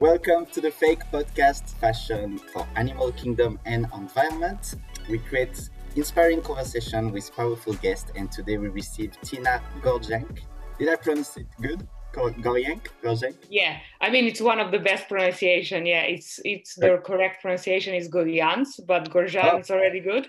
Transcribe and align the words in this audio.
Welcome 0.00 0.46
to 0.52 0.60
the 0.60 0.70
Fake 0.70 1.02
Podcast 1.12 1.74
Fashion 1.80 2.38
for 2.38 2.64
Animal 2.76 3.10
Kingdom 3.10 3.58
and 3.66 3.84
Environment. 3.92 4.76
We 5.10 5.18
create 5.18 5.68
inspiring 5.96 6.40
conversation 6.40 7.10
with 7.10 7.34
powerful 7.34 7.72
guests, 7.74 8.12
and 8.14 8.30
today 8.30 8.58
we 8.58 8.68
receive 8.68 9.20
Tina 9.22 9.60
Gorjank. 9.82 10.42
Did 10.78 10.90
I 10.90 10.94
pronounce 10.94 11.36
it 11.36 11.48
good? 11.60 11.88
Gorjank? 12.12 12.86
Gorjank? 13.02 13.38
Yeah, 13.50 13.78
I 14.00 14.10
mean 14.10 14.26
it's 14.26 14.40
one 14.40 14.60
of 14.60 14.70
the 14.70 14.78
best 14.78 15.08
pronunciation. 15.08 15.84
Yeah, 15.84 16.02
it's 16.02 16.38
it's 16.44 16.76
the 16.76 17.02
correct 17.04 17.42
pronunciation 17.42 17.92
is 17.94 18.08
Gorjans, 18.08 18.78
but 18.86 19.10
Gorjan 19.10 19.54
oh. 19.54 19.58
is 19.58 19.68
already 19.68 19.98
good. 20.00 20.28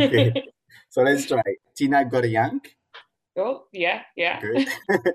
okay. 0.00 0.32
So 0.88 1.02
let's 1.02 1.26
try 1.26 1.42
Tina 1.76 2.04
Gorjank. 2.04 2.66
Oh 3.36 3.66
yeah, 3.72 4.02
yeah. 4.16 4.40
Good. 4.40 4.66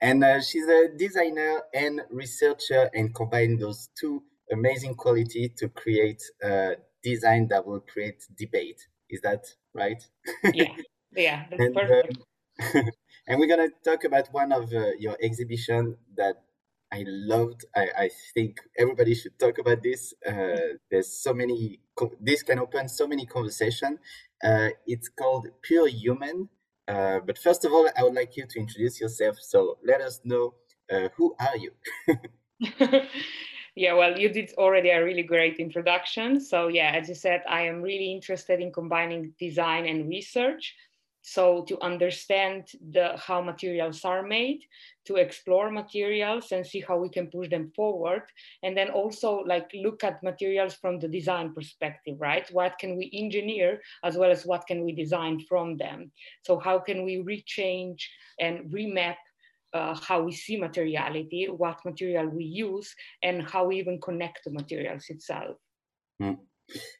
And 0.00 0.22
uh, 0.22 0.40
she's 0.40 0.66
a 0.68 0.88
designer 0.96 1.62
and 1.74 2.02
researcher 2.10 2.88
and 2.94 3.14
combine 3.14 3.58
those 3.58 3.88
two 3.98 4.22
amazing 4.52 4.94
quality 4.94 5.52
to 5.56 5.68
create 5.68 6.22
a 6.42 6.76
design 7.02 7.48
that 7.48 7.66
will 7.66 7.80
create 7.80 8.24
debate. 8.36 8.86
Is 9.10 9.20
that 9.22 9.44
right? 9.74 10.02
Yeah, 10.54 10.74
yeah, 11.16 11.44
that's 11.50 11.62
and, 11.62 11.74
perfect. 11.74 12.18
Uh, 12.62 12.82
and 13.26 13.40
we're 13.40 13.48
gonna 13.48 13.70
talk 13.84 14.04
about 14.04 14.28
one 14.32 14.52
of 14.52 14.72
uh, 14.72 14.90
your 14.98 15.16
exhibition 15.22 15.96
that 16.16 16.42
I 16.92 17.04
loved. 17.06 17.64
I, 17.74 17.88
I 17.98 18.10
think 18.34 18.60
everybody 18.78 19.14
should 19.14 19.38
talk 19.38 19.58
about 19.58 19.82
this. 19.82 20.14
Uh, 20.26 20.76
there's 20.90 21.12
so 21.12 21.34
many. 21.34 21.80
This 22.20 22.42
can 22.42 22.58
open 22.58 22.88
so 22.88 23.06
many 23.06 23.26
conversation. 23.26 23.98
Uh, 24.42 24.68
it's 24.86 25.08
called 25.08 25.48
Pure 25.62 25.88
Human, 25.88 26.48
uh, 26.88 27.20
but 27.24 27.38
first 27.38 27.64
of 27.64 27.72
all, 27.72 27.88
I 27.96 28.02
would 28.02 28.14
like 28.14 28.36
you 28.36 28.46
to 28.46 28.58
introduce 28.58 29.00
yourself. 29.00 29.36
So 29.40 29.78
let 29.84 30.00
us 30.00 30.20
know 30.24 30.54
uh, 30.90 31.08
who 31.16 31.36
are 31.38 31.56
you? 31.56 31.72
yeah, 33.76 33.92
well, 33.92 34.18
you 34.18 34.28
did 34.30 34.52
already 34.56 34.90
a 34.90 35.04
really 35.04 35.22
great 35.22 35.56
introduction. 35.58 36.40
So 36.40 36.68
yeah, 36.68 36.92
as 36.94 37.08
you 37.08 37.14
said, 37.14 37.42
I 37.48 37.62
am 37.62 37.82
really 37.82 38.10
interested 38.12 38.60
in 38.60 38.72
combining 38.72 39.32
design 39.38 39.86
and 39.86 40.08
research. 40.08 40.74
So 41.22 41.64
to 41.64 41.80
understand 41.82 42.68
the 42.92 43.16
how 43.16 43.42
materials 43.42 44.04
are 44.04 44.22
made, 44.22 44.64
to 45.06 45.16
explore 45.16 45.70
materials 45.70 46.52
and 46.52 46.66
see 46.66 46.80
how 46.80 46.96
we 46.98 47.08
can 47.08 47.26
push 47.28 47.48
them 47.48 47.70
forward, 47.74 48.22
and 48.62 48.76
then 48.76 48.90
also 48.90 49.42
like 49.46 49.70
look 49.74 50.04
at 50.04 50.22
materials 50.22 50.74
from 50.74 50.98
the 50.98 51.08
design 51.08 51.52
perspective, 51.52 52.16
right? 52.18 52.48
What 52.50 52.78
can 52.78 52.96
we 52.96 53.10
engineer 53.12 53.80
as 54.04 54.16
well 54.16 54.30
as 54.30 54.46
what 54.46 54.66
can 54.66 54.84
we 54.84 54.92
design 54.92 55.40
from 55.48 55.76
them? 55.76 56.12
So 56.42 56.58
how 56.58 56.78
can 56.78 57.04
we 57.04 57.18
rechange 57.18 58.02
and 58.40 58.70
remap 58.72 59.16
uh, 59.72 59.94
how 59.94 60.22
we 60.22 60.32
see 60.32 60.56
materiality, 60.56 61.46
what 61.46 61.84
material 61.84 62.26
we 62.28 62.44
use, 62.44 62.94
and 63.22 63.42
how 63.42 63.66
we 63.66 63.76
even 63.76 64.00
connect 64.00 64.44
the 64.44 64.50
materials 64.50 65.06
itself. 65.08 65.56
Mm. 66.22 66.38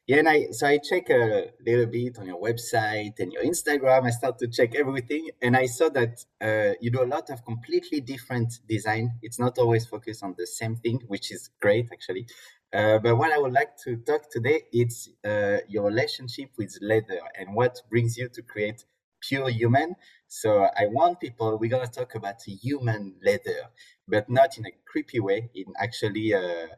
Yeah, 0.07 0.19
and 0.19 0.29
I 0.29 0.47
so 0.51 0.67
I 0.67 0.79
check 0.79 1.11
a 1.11 1.51
little 1.65 1.87
bit 1.87 2.19
on 2.19 2.27
your 2.27 2.41
website 2.41 3.19
and 3.19 3.33
your 3.33 3.43
Instagram. 3.43 4.05
I 4.07 4.11
start 4.11 4.39
to 4.39 4.49
check 4.49 4.75
everything, 4.75 5.31
and 5.43 5.57
I 5.57 5.67
saw 5.67 5.89
that 5.91 6.25
uh, 6.41 6.75
you 6.81 6.91
do 6.91 7.03
a 7.03 7.11
lot 7.17 7.31
of 7.31 7.45
completely 7.45 8.01
different 8.01 8.53
design. 8.69 9.13
It's 9.23 9.39
not 9.39 9.59
always 9.59 9.87
focused 9.87 10.23
on 10.23 10.35
the 10.39 10.47
same 10.47 10.77
thing, 10.77 11.01
which 11.09 11.31
is 11.31 11.51
great 11.61 11.89
actually. 11.93 12.27
Uh, 12.73 12.99
but 12.99 13.17
what 13.17 13.33
I 13.33 13.39
would 13.39 13.53
like 13.53 13.77
to 13.85 13.97
talk 13.97 14.31
today 14.31 14.65
it's 14.73 15.09
uh, 15.25 15.59
your 15.69 15.85
relationship 15.87 16.51
with 16.59 16.77
leather 16.83 17.21
and 17.39 17.55
what 17.55 17.81
brings 17.89 18.19
you 18.19 18.29
to 18.29 18.43
create 18.43 18.85
pure 19.23 19.49
human. 19.49 19.95
So 20.29 20.69
I 20.77 20.87
want 20.87 21.21
people. 21.21 21.59
We're 21.59 21.71
gonna 21.71 21.87
talk 21.87 22.15
about 22.15 22.37
human 22.47 23.15
leather, 23.25 23.61
but 24.07 24.29
not 24.31 24.59
in 24.59 24.67
a 24.67 24.71
creepy 24.87 25.21
way. 25.21 25.51
In 25.55 25.67
actually 25.79 26.33
a, 26.33 26.69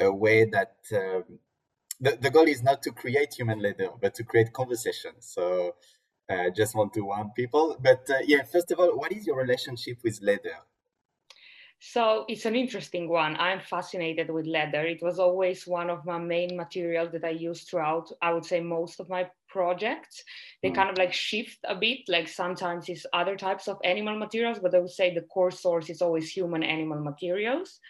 a 0.00 0.12
way 0.12 0.44
that 0.44 0.76
um, 0.92 1.38
the, 2.00 2.16
the 2.20 2.30
goal 2.30 2.48
is 2.48 2.62
not 2.62 2.82
to 2.82 2.90
create 2.90 3.34
human 3.34 3.60
leather, 3.60 3.90
but 4.00 4.14
to 4.14 4.24
create 4.24 4.52
conversation. 4.52 5.12
So 5.20 5.76
I 6.28 6.46
uh, 6.46 6.50
just 6.50 6.74
want 6.74 6.92
to 6.94 7.02
warn 7.02 7.30
people. 7.36 7.76
But 7.80 8.08
uh, 8.10 8.18
yeah, 8.26 8.42
first 8.44 8.70
of 8.70 8.80
all, 8.80 8.96
what 8.96 9.12
is 9.12 9.26
your 9.26 9.36
relationship 9.36 9.98
with 10.02 10.20
leather? 10.22 10.56
So 11.86 12.24
it's 12.28 12.46
an 12.46 12.56
interesting 12.56 13.10
one. 13.10 13.36
I'm 13.36 13.60
fascinated 13.60 14.30
with 14.30 14.46
leather. 14.46 14.86
It 14.86 15.02
was 15.02 15.18
always 15.18 15.66
one 15.66 15.90
of 15.90 16.06
my 16.06 16.18
main 16.18 16.56
materials 16.56 17.12
that 17.12 17.24
I 17.24 17.30
use 17.30 17.64
throughout, 17.64 18.10
I 18.22 18.32
would 18.32 18.46
say, 18.46 18.60
most 18.60 19.00
of 19.00 19.10
my 19.10 19.28
projects. 19.48 20.24
They 20.62 20.70
mm. 20.70 20.74
kind 20.76 20.88
of 20.88 20.96
like 20.96 21.12
shift 21.12 21.58
a 21.64 21.74
bit, 21.74 21.98
like 22.08 22.26
sometimes 22.26 22.88
it's 22.88 23.04
other 23.12 23.36
types 23.36 23.68
of 23.68 23.76
animal 23.84 24.18
materials, 24.18 24.58
but 24.60 24.74
I 24.74 24.78
would 24.78 24.90
say 24.90 25.12
the 25.12 25.22
core 25.22 25.50
source 25.50 25.90
is 25.90 26.00
always 26.00 26.30
human 26.30 26.62
animal 26.62 27.00
materials. 27.00 27.80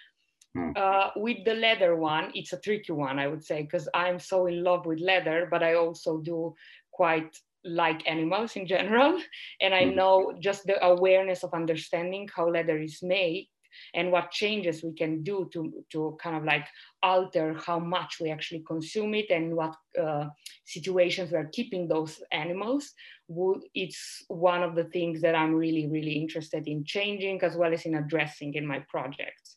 Mm. 0.56 0.76
Uh, 0.76 1.10
with 1.16 1.44
the 1.44 1.54
leather 1.54 1.96
one, 1.96 2.30
it's 2.34 2.52
a 2.52 2.60
tricky 2.60 2.92
one, 2.92 3.18
I 3.18 3.26
would 3.26 3.44
say, 3.44 3.62
because 3.62 3.88
I'm 3.94 4.18
so 4.18 4.46
in 4.46 4.62
love 4.62 4.86
with 4.86 5.00
leather, 5.00 5.48
but 5.50 5.62
I 5.62 5.74
also 5.74 6.18
do 6.18 6.54
quite 6.92 7.36
like 7.64 8.08
animals 8.08 8.56
in 8.56 8.66
general. 8.66 9.20
And 9.60 9.74
I 9.74 9.84
mm. 9.84 9.96
know 9.96 10.34
just 10.40 10.66
the 10.66 10.84
awareness 10.84 11.42
of 11.42 11.54
understanding 11.54 12.28
how 12.34 12.48
leather 12.48 12.78
is 12.78 13.02
made 13.02 13.48
and 13.94 14.12
what 14.12 14.30
changes 14.30 14.82
we 14.82 14.92
can 14.92 15.22
do 15.22 15.48
to, 15.52 15.84
to 15.90 16.16
kind 16.22 16.36
of 16.36 16.44
like 16.44 16.66
alter 17.02 17.54
how 17.66 17.78
much 17.78 18.18
we 18.20 18.30
actually 18.30 18.62
consume 18.66 19.14
it 19.14 19.30
and 19.30 19.54
what 19.54 19.74
uh, 20.00 20.26
situations 20.64 21.32
we 21.32 21.38
are 21.38 21.50
keeping 21.52 21.88
those 21.88 22.20
animals 22.32 22.92
it's 23.74 24.22
one 24.28 24.62
of 24.62 24.74
the 24.74 24.84
things 24.84 25.22
that 25.22 25.34
i'm 25.34 25.54
really 25.54 25.88
really 25.88 26.12
interested 26.12 26.68
in 26.68 26.84
changing 26.84 27.42
as 27.42 27.56
well 27.56 27.72
as 27.72 27.86
in 27.86 27.94
addressing 27.94 28.52
in 28.52 28.66
my 28.66 28.78
projects 28.88 29.53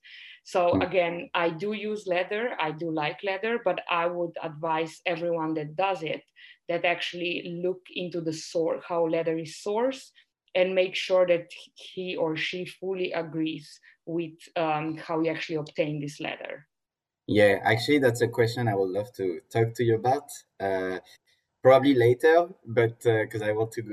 so 0.48 0.76
hmm. 0.76 0.82
again, 0.82 1.30
I 1.34 1.50
do 1.50 1.74
use 1.74 2.08
leather, 2.08 2.56
I 2.58 2.72
do 2.72 2.90
like 2.90 3.20
leather, 3.22 3.60
but 3.66 3.82
I 3.92 4.08
would 4.08 4.32
advise 4.42 5.02
everyone 5.06 5.54
that 5.56 5.76
does 5.76 6.04
it 6.04 6.24
that 6.70 6.86
actually 6.86 7.60
look 7.62 7.82
into 7.94 8.22
the 8.22 8.32
source, 8.32 8.82
how 8.88 9.08
leather 9.08 9.38
is 9.38 9.60
sourced 9.62 10.10
and 10.56 10.74
make 10.74 10.96
sure 10.96 11.28
that 11.28 11.48
he 11.76 12.16
or 12.16 12.38
she 12.38 12.66
fully 12.66 13.12
agrees 13.12 13.78
with 14.06 14.40
um, 14.56 14.96
how 14.96 15.20
you 15.20 15.32
actually 15.32 15.58
obtain 15.58 16.00
this 16.00 16.22
leather. 16.22 16.66
Yeah, 17.28 17.60
actually, 17.66 18.00
that's 18.00 18.22
a 18.22 18.30
question 18.30 18.70
I 18.70 18.76
would 18.76 18.92
love 18.92 19.12
to 19.18 19.42
talk 19.50 19.74
to 19.74 19.84
you 19.84 19.96
about. 19.96 20.30
Uh, 20.62 21.00
probably 21.62 21.94
later, 21.94 22.48
but 22.66 22.98
because 23.04 23.42
uh, 23.42 23.48
I 23.48 23.52
want 23.52 23.74
to 23.74 23.84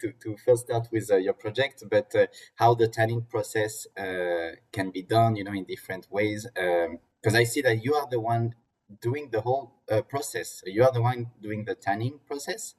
to, 0.00 0.12
to 0.22 0.36
first 0.36 0.66
start 0.66 0.88
with 0.90 1.10
uh, 1.10 1.16
your 1.16 1.34
project, 1.34 1.84
but 1.90 2.14
uh, 2.14 2.26
how 2.56 2.74
the 2.74 2.88
tanning 2.88 3.22
process 3.22 3.86
uh, 3.98 4.56
can 4.72 4.90
be 4.90 5.02
done, 5.02 5.36
you 5.36 5.44
know, 5.44 5.52
in 5.52 5.64
different 5.64 6.06
ways. 6.10 6.46
Because 6.54 7.34
um, 7.34 7.36
I 7.36 7.44
see 7.44 7.62
that 7.62 7.84
you 7.84 7.94
are 7.94 8.08
the 8.10 8.20
one 8.20 8.54
doing 9.00 9.30
the 9.30 9.40
whole 9.40 9.72
uh, 9.90 10.02
process. 10.02 10.62
You 10.66 10.84
are 10.84 10.92
the 10.92 11.02
one 11.02 11.30
doing 11.42 11.64
the 11.64 11.74
tanning 11.74 12.20
process. 12.26 12.74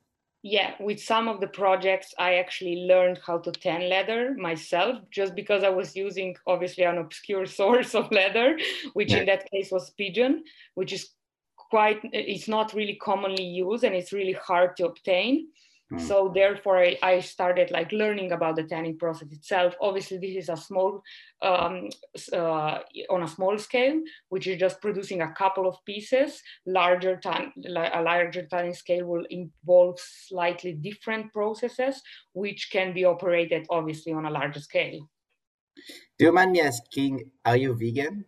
Yeah, 0.47 0.73
with 0.79 1.01
some 1.01 1.27
of 1.27 1.39
the 1.39 1.47
projects, 1.47 2.13
I 2.19 2.35
actually 2.35 2.85
learned 2.87 3.19
how 3.25 3.39
to 3.39 3.51
tan 3.51 3.89
leather 3.89 4.35
myself, 4.37 4.99
just 5.09 5.33
because 5.33 5.63
I 5.63 5.69
was 5.69 5.95
using 5.95 6.35
obviously 6.45 6.83
an 6.83 6.99
obscure 6.99 7.45
source 7.59 7.95
of 7.95 8.11
leather, 8.11 8.57
which 8.93 9.11
yeah. 9.11 9.19
in 9.19 9.25
that 9.25 9.49
case 9.49 9.71
was 9.71 9.89
pigeon, 9.91 10.43
which 10.75 10.93
is 10.93 11.09
quite 11.69 11.99
it's 12.13 12.47
not 12.47 12.73
really 12.73 12.95
commonly 12.95 13.43
used 13.43 13.83
and 13.83 13.95
it's 13.95 14.13
really 14.13 14.33
hard 14.33 14.77
to 14.77 14.85
obtain 14.85 15.47
Mm. 15.93 16.01
So 16.01 16.31
therefore, 16.33 16.79
I, 16.79 16.97
I, 17.03 17.19
started 17.19 17.69
like 17.69 17.91
learning 17.91 18.31
about 18.31 18.55
the 18.55 18.63
tanning 18.63 18.97
process 18.97 19.31
itself. 19.31 19.75
Obviously, 19.79 20.17
this 20.17 20.35
is 20.35 20.49
a 20.49 20.57
small, 20.57 21.03
um, 21.43 21.89
uh, 22.33 22.79
on 23.11 23.21
a 23.21 23.27
small 23.27 23.59
scale, 23.59 24.01
which 24.29 24.47
is 24.47 24.59
just 24.59 24.81
producing 24.81 25.21
a 25.21 25.31
couple 25.33 25.67
of 25.67 25.75
pieces. 25.85 26.41
Larger 26.65 27.17
tan, 27.17 27.53
a 27.67 28.01
larger 28.01 28.47
tanning 28.47 28.73
scale 28.73 29.05
will 29.05 29.25
involve 29.29 29.99
slightly 29.99 30.73
different 30.73 31.31
processes, 31.31 32.01
which 32.33 32.69
can 32.71 32.91
be 32.91 33.05
operated 33.05 33.67
obviously 33.69 34.11
on 34.11 34.25
a 34.25 34.31
larger 34.31 34.61
scale. 34.61 35.07
Do 36.17 36.25
you 36.25 36.31
mind 36.31 36.53
me 36.53 36.61
asking, 36.61 37.29
are 37.43 37.57
you 37.57 37.75
vegan? 37.75 38.25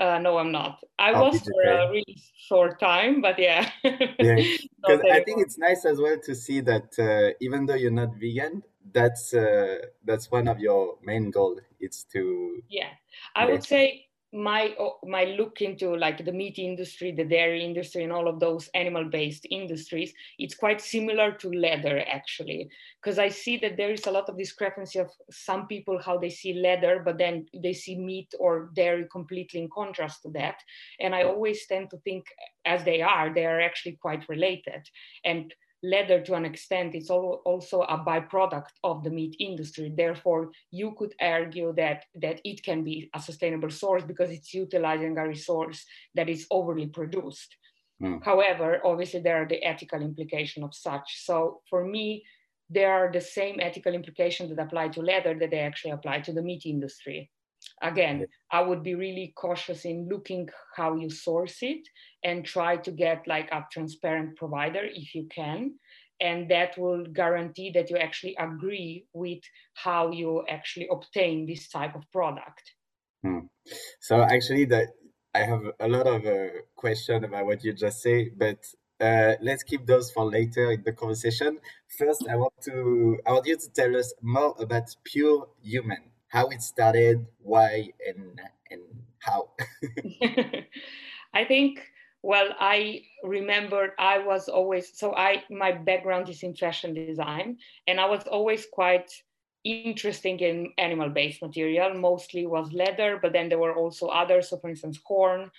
Uh, 0.00 0.18
no, 0.18 0.38
I'm 0.38 0.50
not. 0.50 0.82
I 0.98 1.12
oh, 1.12 1.28
was 1.28 1.40
for 1.40 1.62
a 1.62 1.90
really 1.90 2.16
short 2.34 2.80
time, 2.80 3.20
but 3.20 3.38
yeah. 3.38 3.70
yeah, 3.84 4.08
because 4.16 5.02
I 5.12 5.22
think 5.24 5.42
it's 5.42 5.58
nice 5.58 5.84
as 5.84 6.00
well 6.00 6.16
to 6.24 6.34
see 6.34 6.60
that 6.62 6.88
uh, 6.98 7.36
even 7.40 7.66
though 7.66 7.74
you're 7.74 7.90
not 7.90 8.14
vegan, 8.16 8.62
that's 8.94 9.34
uh, 9.34 9.76
that's 10.06 10.30
one 10.30 10.48
of 10.48 10.58
your 10.58 10.96
main 11.04 11.30
goals. 11.30 11.60
It's 11.80 12.04
to 12.14 12.62
yeah. 12.70 12.88
I 13.36 13.44
would 13.44 13.62
say 13.62 14.06
my 14.32 14.74
oh, 14.78 14.98
my 15.04 15.24
look 15.24 15.60
into 15.60 15.96
like 15.96 16.24
the 16.24 16.32
meat 16.32 16.58
industry 16.58 17.10
the 17.10 17.24
dairy 17.24 17.64
industry 17.64 18.04
and 18.04 18.12
all 18.12 18.28
of 18.28 18.38
those 18.38 18.68
animal 18.74 19.04
based 19.04 19.44
industries 19.50 20.14
it's 20.38 20.54
quite 20.54 20.80
similar 20.80 21.32
to 21.32 21.50
leather 21.50 22.04
actually. 22.08 22.68
Because 23.02 23.18
i 23.18 23.28
see 23.28 23.56
that 23.58 23.76
there 23.76 23.90
is 23.90 24.06
a 24.06 24.10
lot 24.10 24.28
of 24.28 24.38
discrepancy 24.38 25.00
of 25.00 25.10
some 25.30 25.66
people 25.66 26.00
how 26.00 26.16
they 26.16 26.30
see 26.30 26.54
leather 26.54 27.02
but 27.04 27.18
then 27.18 27.46
they 27.54 27.72
see 27.72 27.96
meat 27.96 28.32
or 28.38 28.70
dairy 28.74 29.06
completely 29.10 29.60
in 29.60 29.68
contrast 29.68 30.22
to 30.22 30.30
that. 30.30 30.62
And 31.00 31.14
i 31.14 31.24
always 31.24 31.66
tend 31.66 31.90
to 31.90 31.98
think 31.98 32.26
as 32.64 32.84
they 32.84 33.02
are 33.02 33.34
they 33.34 33.46
are 33.46 33.60
actually 33.60 33.98
quite 34.00 34.28
related. 34.28 34.88
And 35.24 35.52
leather 35.82 36.20
to 36.20 36.34
an 36.34 36.44
extent 36.44 36.94
is 36.94 37.10
also 37.10 37.82
a 37.82 37.98
byproduct 37.98 38.70
of 38.84 39.02
the 39.02 39.10
meat 39.10 39.36
industry. 39.40 39.92
Therefore, 39.94 40.50
you 40.70 40.94
could 40.96 41.14
argue 41.20 41.72
that, 41.76 42.04
that 42.16 42.40
it 42.44 42.62
can 42.62 42.84
be 42.84 43.10
a 43.14 43.20
sustainable 43.20 43.70
source 43.70 44.04
because 44.04 44.30
it's 44.30 44.52
utilizing 44.52 45.16
a 45.16 45.26
resource 45.26 45.84
that 46.14 46.28
is 46.28 46.46
overly 46.50 46.86
produced. 46.86 47.56
Mm. 48.02 48.24
However, 48.24 48.80
obviously 48.84 49.20
there 49.20 49.42
are 49.42 49.48
the 49.48 49.62
ethical 49.62 50.02
implications 50.02 50.64
of 50.64 50.74
such. 50.74 51.24
So 51.24 51.60
for 51.68 51.84
me, 51.84 52.24
there 52.68 52.92
are 52.92 53.10
the 53.12 53.20
same 53.20 53.58
ethical 53.60 53.94
implications 53.94 54.50
that 54.50 54.62
apply 54.62 54.88
to 54.88 55.02
leather 55.02 55.34
that 55.38 55.50
they 55.50 55.60
actually 55.60 55.90
apply 55.90 56.20
to 56.20 56.32
the 56.32 56.42
meat 56.42 56.66
industry. 56.66 57.30
Again, 57.82 58.26
I 58.50 58.60
would 58.60 58.82
be 58.82 58.94
really 58.94 59.32
cautious 59.36 59.84
in 59.84 60.08
looking 60.08 60.48
how 60.76 60.96
you 60.96 61.08
source 61.08 61.58
it 61.62 61.88
and 62.22 62.44
try 62.44 62.76
to 62.76 62.90
get 62.90 63.26
like 63.26 63.50
a 63.52 63.66
transparent 63.72 64.36
provider 64.36 64.82
if 64.82 65.14
you 65.14 65.26
can. 65.34 65.74
And 66.20 66.50
that 66.50 66.76
will 66.76 67.06
guarantee 67.06 67.70
that 67.70 67.88
you 67.88 67.96
actually 67.96 68.36
agree 68.38 69.06
with 69.14 69.40
how 69.72 70.10
you 70.10 70.44
actually 70.50 70.88
obtain 70.90 71.46
this 71.46 71.68
type 71.68 71.94
of 71.94 72.04
product. 72.12 72.74
Hmm. 73.22 73.46
So 74.00 74.20
actually, 74.20 74.66
that 74.66 74.88
I 75.34 75.40
have 75.40 75.62
a 75.78 75.88
lot 75.88 76.06
of 76.06 76.26
uh, 76.26 76.48
question 76.76 77.24
about 77.24 77.46
what 77.46 77.64
you 77.64 77.72
just 77.72 78.02
say, 78.02 78.28
but 78.28 78.58
uh, 79.00 79.34
let's 79.40 79.62
keep 79.62 79.86
those 79.86 80.10
for 80.10 80.24
later 80.26 80.72
in 80.72 80.82
the 80.82 80.92
conversation. 80.92 81.58
First, 81.98 82.26
I 82.28 82.36
want 82.36 82.52
to 82.64 83.18
I 83.26 83.32
want 83.32 83.46
you 83.46 83.56
to 83.56 83.70
tell 83.70 83.96
us 83.96 84.12
more 84.20 84.54
about 84.58 84.94
Pure 85.04 85.48
Human, 85.62 86.09
how 86.30 86.46
it 86.48 86.62
started, 86.62 87.26
why, 87.42 87.90
and 88.06 88.40
and 88.70 88.82
how. 89.18 89.50
I 91.34 91.44
think 91.44 91.82
well, 92.22 92.50
I 92.58 93.02
remember 93.22 93.94
I 93.98 94.18
was 94.18 94.48
always 94.48 94.98
so 94.98 95.14
I 95.14 95.44
my 95.50 95.72
background 95.72 96.28
is 96.28 96.42
in 96.42 96.54
fashion 96.54 96.94
design, 96.94 97.58
and 97.86 98.00
I 98.00 98.06
was 98.06 98.24
always 98.26 98.66
quite 98.72 99.10
interesting 99.64 100.38
in 100.40 100.72
animal-based 100.78 101.42
material. 101.42 101.94
Mostly 101.94 102.46
was 102.46 102.72
leather, 102.72 103.18
but 103.20 103.32
then 103.32 103.48
there 103.48 103.58
were 103.58 103.74
also 103.74 104.06
others. 104.08 104.48
So, 104.48 104.56
for 104.58 104.70
instance, 104.70 104.98
horn 105.04 105.50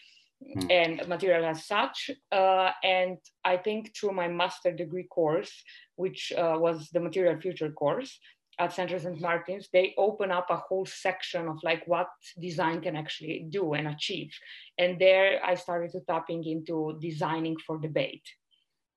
mm. 0.42 0.72
and 0.72 1.08
material 1.08 1.46
as 1.46 1.66
such. 1.66 2.10
Uh, 2.32 2.72
and 2.84 3.18
I 3.44 3.58
think 3.58 3.96
through 3.96 4.14
my 4.14 4.28
master 4.28 4.72
degree 4.72 5.04
course, 5.04 5.64
which 5.96 6.32
uh, 6.32 6.58
was 6.58 6.90
the 6.90 7.00
Material 7.00 7.40
Future 7.40 7.72
course 7.72 8.20
at 8.62 8.74
Central 8.74 9.00
St. 9.00 9.20
Martin's, 9.20 9.70
they 9.74 9.96
open 9.98 10.30
up 10.32 10.48
a 10.52 10.58
whole 10.58 10.86
section 10.86 11.48
of 11.48 11.58
like 11.64 11.84
what 11.88 12.10
design 12.40 12.80
can 12.80 12.96
actually 12.96 13.48
do 13.50 13.74
and 13.74 13.88
achieve. 13.88 14.32
And 14.78 15.00
there 15.00 15.44
I 15.44 15.56
started 15.56 15.92
to 15.94 16.02
tapping 16.02 16.46
into 16.46 17.00
designing 17.02 17.58
for 17.66 17.80
debate. 17.80 18.28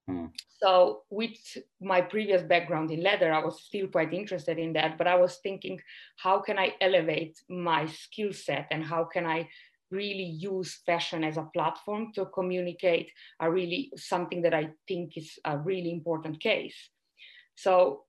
Mm. 0.09 0.31
So, 0.61 1.03
with 1.09 1.39
my 1.81 2.03
previous 2.03 2.43
background 2.43 2.91
in 2.91 3.03
leather, 3.03 3.33
I 3.33 3.43
was 3.43 3.63
still 3.63 3.87
quite 3.87 4.13
interested 4.13 4.59
in 4.59 4.75
that. 4.75 4.99
But 4.99 5.07
I 5.07 5.17
was 5.17 5.39
thinking, 5.43 5.81
how 6.19 6.41
can 6.41 6.59
I 6.59 6.75
elevate 6.83 7.39
my 7.49 7.87
skill 7.87 8.35
set 8.35 8.67
and 8.71 8.85
how 8.85 9.05
can 9.05 9.25
I 9.25 9.49
really 9.91 10.25
use 10.25 10.83
fashion 10.85 11.25
as 11.25 11.39
a 11.39 11.49
platform 11.55 12.13
to 12.15 12.27
communicate 12.27 13.11
a 13.41 13.51
really 13.51 13.93
something 13.97 14.43
that 14.43 14.53
I 14.53 14.71
think 14.89 15.17
is 15.17 15.39
a 15.45 15.57
really 15.57 15.91
important 15.91 16.41
case. 16.41 16.77
So 17.55 18.05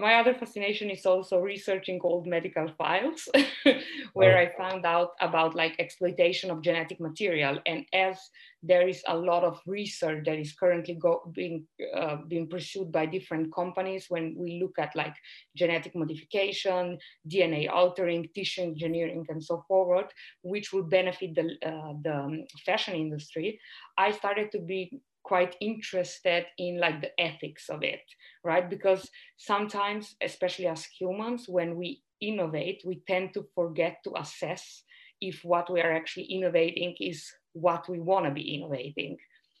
my 0.00 0.14
other 0.14 0.34
fascination 0.34 0.90
is 0.90 1.06
also 1.06 1.38
researching 1.38 2.00
old 2.02 2.26
medical 2.26 2.68
files 2.76 3.28
where 4.12 4.38
oh. 4.38 4.40
i 4.42 4.52
found 4.56 4.84
out 4.84 5.10
about 5.20 5.54
like 5.54 5.74
exploitation 5.78 6.50
of 6.50 6.62
genetic 6.62 7.00
material 7.00 7.58
and 7.66 7.84
as 7.92 8.18
there 8.62 8.88
is 8.88 9.02
a 9.06 9.16
lot 9.16 9.44
of 9.44 9.60
research 9.66 10.24
that 10.24 10.36
is 10.36 10.52
currently 10.52 10.94
go, 10.94 11.22
being 11.32 11.64
uh, 11.96 12.16
being 12.26 12.48
pursued 12.48 12.90
by 12.90 13.06
different 13.06 13.54
companies 13.54 14.06
when 14.08 14.34
we 14.36 14.60
look 14.60 14.78
at 14.78 14.94
like 14.96 15.14
genetic 15.56 15.94
modification 15.94 16.98
dna 17.30 17.68
altering 17.70 18.28
tissue 18.34 18.62
engineering 18.62 19.24
and 19.28 19.42
so 19.42 19.64
forth 19.68 20.10
which 20.42 20.72
will 20.72 20.82
benefit 20.82 21.34
the, 21.34 21.56
uh, 21.64 21.92
the 22.02 22.44
fashion 22.66 22.94
industry 22.94 23.60
i 23.96 24.10
started 24.10 24.50
to 24.50 24.58
be 24.58 25.00
quite 25.28 25.54
interested 25.60 26.46
in 26.58 26.80
like 26.80 27.00
the 27.00 27.12
ethics 27.20 27.68
of 27.68 27.82
it 27.82 28.00
right? 28.44 28.68
Because 28.70 29.08
sometimes 29.36 30.16
especially 30.22 30.66
as 30.66 30.84
humans 30.84 31.48
when 31.48 31.76
we 31.76 32.02
innovate 32.20 32.82
we 32.84 33.02
tend 33.06 33.32
to 33.34 33.46
forget 33.54 33.98
to 34.04 34.10
assess 34.16 34.82
if 35.20 35.44
what 35.44 35.70
we 35.72 35.80
are 35.80 35.92
actually 35.92 36.24
innovating 36.24 36.94
is 37.00 37.18
what 37.52 37.88
we 37.88 37.98
want 38.00 38.24
to 38.26 38.32
be 38.32 38.54
innovating. 38.56 39.16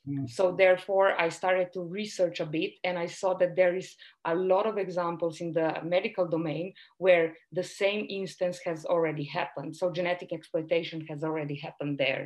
Mm. 0.08 0.30
so 0.30 0.44
therefore 0.64 1.08
i 1.24 1.28
started 1.28 1.68
to 1.72 1.82
research 2.00 2.38
a 2.40 2.46
bit 2.58 2.72
and 2.86 2.96
i 3.04 3.08
saw 3.20 3.30
that 3.40 3.56
there 3.56 3.74
is 3.82 3.88
a 4.32 4.34
lot 4.34 4.64
of 4.70 4.78
examples 4.78 5.40
in 5.44 5.50
the 5.52 5.68
medical 5.84 6.26
domain 6.36 6.72
where 7.04 7.26
the 7.58 7.66
same 7.80 8.06
instance 8.08 8.58
has 8.64 8.80
already 8.86 9.26
happened. 9.38 9.76
So 9.76 9.84
genetic 9.98 10.30
exploitation 10.32 11.00
has 11.10 11.20
already 11.28 11.56
happened 11.66 11.98
there. 11.98 12.24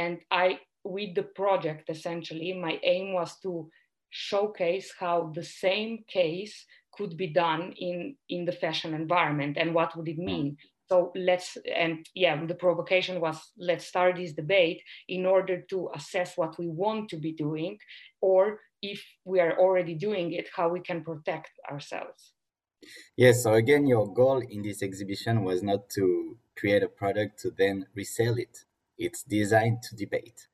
And 0.00 0.18
i 0.42 0.46
with 0.84 1.14
the 1.14 1.22
project, 1.22 1.90
essentially, 1.90 2.52
my 2.52 2.78
aim 2.82 3.12
was 3.12 3.38
to 3.40 3.70
showcase 4.10 4.92
how 4.98 5.32
the 5.34 5.44
same 5.44 6.04
case 6.08 6.66
could 6.92 7.16
be 7.16 7.28
done 7.28 7.72
in, 7.78 8.16
in 8.28 8.44
the 8.44 8.52
fashion 8.52 8.94
environment 8.94 9.56
and 9.58 9.74
what 9.74 9.96
would 9.96 10.08
it 10.08 10.16
hmm. 10.16 10.24
mean. 10.24 10.56
So 10.88 11.12
let's, 11.14 11.56
and 11.72 12.04
yeah, 12.14 12.44
the 12.44 12.54
provocation 12.54 13.20
was 13.20 13.38
let's 13.56 13.86
start 13.86 14.16
this 14.16 14.32
debate 14.32 14.82
in 15.08 15.24
order 15.24 15.62
to 15.70 15.88
assess 15.94 16.36
what 16.36 16.58
we 16.58 16.66
want 16.66 17.08
to 17.10 17.16
be 17.16 17.32
doing, 17.32 17.78
or 18.20 18.58
if 18.82 19.00
we 19.24 19.38
are 19.38 19.56
already 19.56 19.94
doing 19.94 20.32
it, 20.32 20.48
how 20.54 20.68
we 20.68 20.80
can 20.80 21.04
protect 21.04 21.52
ourselves. 21.70 22.32
Yes, 23.16 23.44
so 23.44 23.54
again, 23.54 23.86
your 23.86 24.12
goal 24.12 24.38
in 24.40 24.62
this 24.62 24.82
exhibition 24.82 25.44
was 25.44 25.62
not 25.62 25.90
to 25.90 26.36
create 26.58 26.82
a 26.82 26.88
product 26.88 27.38
to 27.40 27.52
then 27.56 27.86
resell 27.94 28.36
it. 28.36 28.64
It's 28.98 29.22
designed 29.22 29.82
to 29.82 29.96
debate 29.96 30.48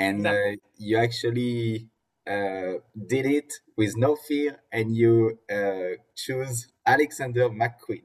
and 0.00 0.26
uh, 0.26 0.56
you 0.78 0.96
actually 0.96 1.88
uh, 2.26 2.72
did 3.06 3.26
it 3.26 3.52
with 3.76 3.96
no 3.96 4.16
fear 4.16 4.60
and 4.72 4.96
you 4.96 5.38
uh, 5.52 5.96
choose 6.16 6.68
Alexander 6.86 7.50
McQueen. 7.50 8.04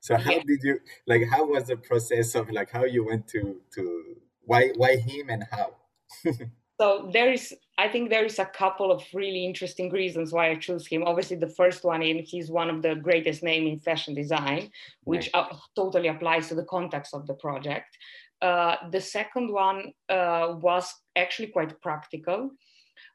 So 0.00 0.16
how 0.16 0.32
yeah. 0.32 0.42
did 0.46 0.60
you 0.62 0.80
like? 1.06 1.22
How 1.30 1.44
was 1.44 1.64
the 1.64 1.76
process 1.76 2.34
of 2.34 2.50
like 2.50 2.70
how 2.70 2.84
you 2.84 3.06
went 3.06 3.28
to 3.28 3.60
to 3.74 3.82
why 4.42 4.70
why 4.76 4.96
him 4.96 5.28
and 5.28 5.44
how? 5.50 5.76
so 6.80 7.10
there 7.12 7.30
is 7.30 7.54
i 7.76 7.86
think 7.86 8.08
there 8.08 8.24
is 8.24 8.38
a 8.38 8.46
couple 8.46 8.90
of 8.90 9.04
really 9.12 9.44
interesting 9.44 9.90
reasons 9.90 10.32
why 10.32 10.50
i 10.50 10.54
chose 10.54 10.86
him 10.86 11.02
obviously 11.04 11.36
the 11.36 11.54
first 11.60 11.84
one 11.84 12.02
in 12.02 12.18
he's 12.18 12.50
one 12.50 12.70
of 12.70 12.80
the 12.82 12.94
greatest 12.94 13.42
name 13.42 13.66
in 13.66 13.78
fashion 13.78 14.14
design 14.14 14.70
which 15.04 15.28
right. 15.34 15.46
uh, 15.52 15.56
totally 15.76 16.08
applies 16.08 16.48
to 16.48 16.54
the 16.54 16.64
context 16.64 17.14
of 17.14 17.26
the 17.26 17.34
project 17.34 17.98
the 18.40 19.00
second 19.00 19.52
one 19.52 19.92
uh, 20.08 20.56
was 20.60 20.92
actually 21.16 21.48
quite 21.48 21.80
practical, 21.80 22.50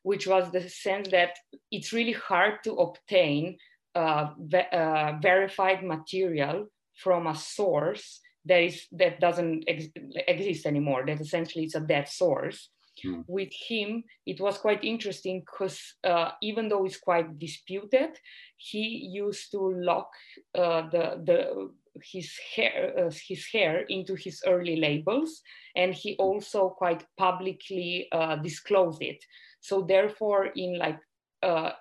which 0.03 0.27
was 0.27 0.51
the 0.51 0.69
sense 0.69 1.09
that 1.09 1.38
it's 1.71 1.93
really 1.93 2.13
hard 2.13 2.63
to 2.63 2.73
obtain 2.73 3.57
uh, 3.95 4.29
ve- 4.38 4.71
uh, 4.71 5.13
verified 5.21 5.83
material 5.83 6.67
from 6.95 7.27
a 7.27 7.35
source 7.35 8.19
that 8.45 8.61
is 8.61 8.88
that 8.91 9.19
doesn't 9.19 9.63
ex- 9.67 9.89
exist 10.27 10.65
anymore. 10.65 11.03
That 11.05 11.21
essentially 11.21 11.65
is 11.65 11.75
a 11.75 11.79
dead 11.81 12.07
source. 12.07 12.69
Hmm. 13.01 13.21
With 13.27 13.51
him, 13.51 14.03
it 14.25 14.39
was 14.39 14.57
quite 14.57 14.83
interesting 14.83 15.41
because 15.41 15.81
uh, 16.03 16.31
even 16.41 16.69
though 16.69 16.85
it's 16.85 17.00
quite 17.00 17.38
disputed, 17.38 18.17
he 18.57 19.09
used 19.11 19.51
to 19.51 19.59
lock 19.59 20.09
uh, 20.53 20.89
the 20.89 21.21
the 21.25 21.71
his 22.03 22.37
hair 22.55 22.93
uh, 22.97 23.11
his 23.27 23.45
hair 23.47 23.81
into 23.89 24.15
his 24.15 24.41
early 24.45 24.75
labels 24.77 25.41
and 25.75 25.93
he 25.93 26.15
also 26.17 26.69
quite 26.69 27.05
publicly 27.17 28.07
uh, 28.11 28.35
disclosed 28.37 29.01
it. 29.01 29.23
So 29.59 29.81
therefore 29.81 30.47
in 30.55 30.77
like 30.77 30.99
uh, 31.41 31.71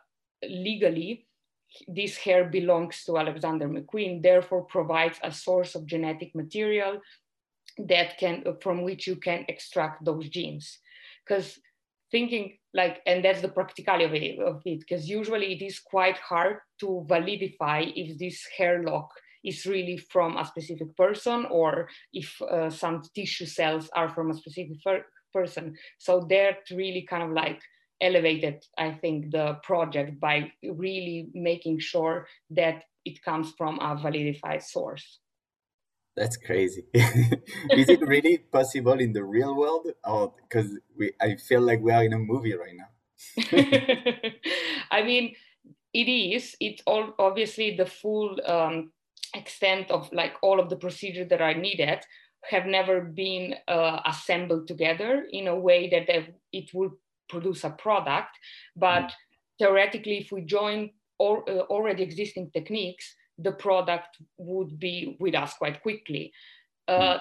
legally 0.43 1.27
this 1.89 2.17
hair 2.17 2.45
belongs 2.45 3.03
to 3.05 3.19
alexander 3.19 3.69
mcqueen 3.69 4.23
therefore 4.23 4.63
provides 4.63 5.19
a 5.25 5.33
source 5.33 5.75
of 5.75 5.87
genetic 5.87 6.33
material 6.33 7.01
that 7.79 8.17
can 8.19 8.45
from 8.61 8.83
which 8.83 9.07
you 9.07 9.17
can 9.17 9.45
extract 9.49 10.05
those 10.05 10.29
genes. 10.29 10.79
Because 11.27 11.59
thinking 12.11 12.59
like 12.73 13.01
and 13.07 13.25
that's 13.25 13.41
the 13.41 13.49
practicality 13.49 14.39
of 14.41 14.63
it 14.65 14.81
because 14.81 15.09
usually 15.09 15.53
it 15.55 15.63
is 15.63 15.79
quite 15.81 16.19
hard 16.19 16.59
to 16.79 17.05
validify 17.09 17.93
if 17.97 18.19
this 18.19 18.47
hair 18.57 18.83
lock 18.83 19.11
is 19.45 19.67
really 19.67 19.97
from 19.97 20.37
a 20.37 20.45
specific 20.45 20.97
person 20.97 21.47
or 21.51 21.89
if 22.13 22.41
uh, 22.43 22.71
some 22.71 23.03
tissue 23.15 23.47
cells 23.47 23.91
are 23.95 24.09
from 24.09 24.31
a 24.31 24.35
specific 24.35 24.79
person. 25.33 25.77
So 25.99 26.27
that 26.31 26.59
really 26.71 27.07
kind 27.09 27.23
of 27.23 27.31
like 27.31 27.61
elevated, 28.01 28.65
I 28.79 28.93
think, 28.93 29.31
the 29.31 29.59
project 29.63 30.21
by 30.21 30.53
really 30.63 31.29
making 31.35 31.79
sure 31.81 32.27
that 32.51 32.85
it 33.05 33.23
comes 33.23 33.53
from 33.57 33.79
a 33.81 33.97
validified 33.97 34.63
source. 34.63 35.21
That's 36.17 36.37
crazy. 36.37 36.85
is 36.95 37.89
it 37.89 38.01
really 38.07 38.39
possible 38.39 39.01
in 39.01 39.13
the 39.13 39.25
real 39.25 39.57
world? 39.57 39.89
Or 40.05 40.33
because 40.43 40.71
we 40.97 41.13
I 41.21 41.35
feel 41.37 41.61
like 41.61 41.81
we 41.81 41.93
are 41.93 42.05
in 42.05 42.13
a 42.13 42.19
movie 42.19 42.55
right 42.55 42.77
now. 42.77 42.91
I 44.91 45.03
mean, 45.03 45.35
it 45.93 46.09
is. 46.09 46.57
It's 46.61 46.83
all 46.87 47.15
obviously 47.19 47.77
the 47.77 47.87
full 47.87 48.39
um, 48.47 48.93
extent 49.35 49.91
of 49.91 50.13
like 50.13 50.35
all 50.43 50.61
of 50.61 50.69
the 50.71 50.77
procedures 50.77 51.29
that 51.29 51.41
are 51.41 51.55
needed 51.55 52.01
have 52.51 52.67
never 52.67 53.01
been 53.01 53.55
uh, 53.69 54.01
assembled 54.07 54.69
together 54.69 55.27
in 55.31 55.49
a 55.49 55.59
way 55.59 55.89
that 55.89 56.09
it 56.53 56.71
would 56.75 56.93
produce 57.29 57.65
a 57.65 57.71
product. 57.71 58.37
But 58.77 59.05
mm. 59.05 59.13
theoretically, 59.59 60.19
if 60.19 60.31
we 60.31 60.43
join 60.43 60.91
all, 61.19 61.43
uh, 61.49 61.61
already 61.71 62.03
existing 62.03 62.51
techniques, 62.53 63.15
the 63.39 63.53
product 63.53 64.19
would 64.37 64.79
be 64.79 65.17
with 65.19 65.35
us 65.35 65.55
quite 65.55 65.83
quickly. 65.83 66.33
Uh, 66.87 67.15
mm 67.15 67.21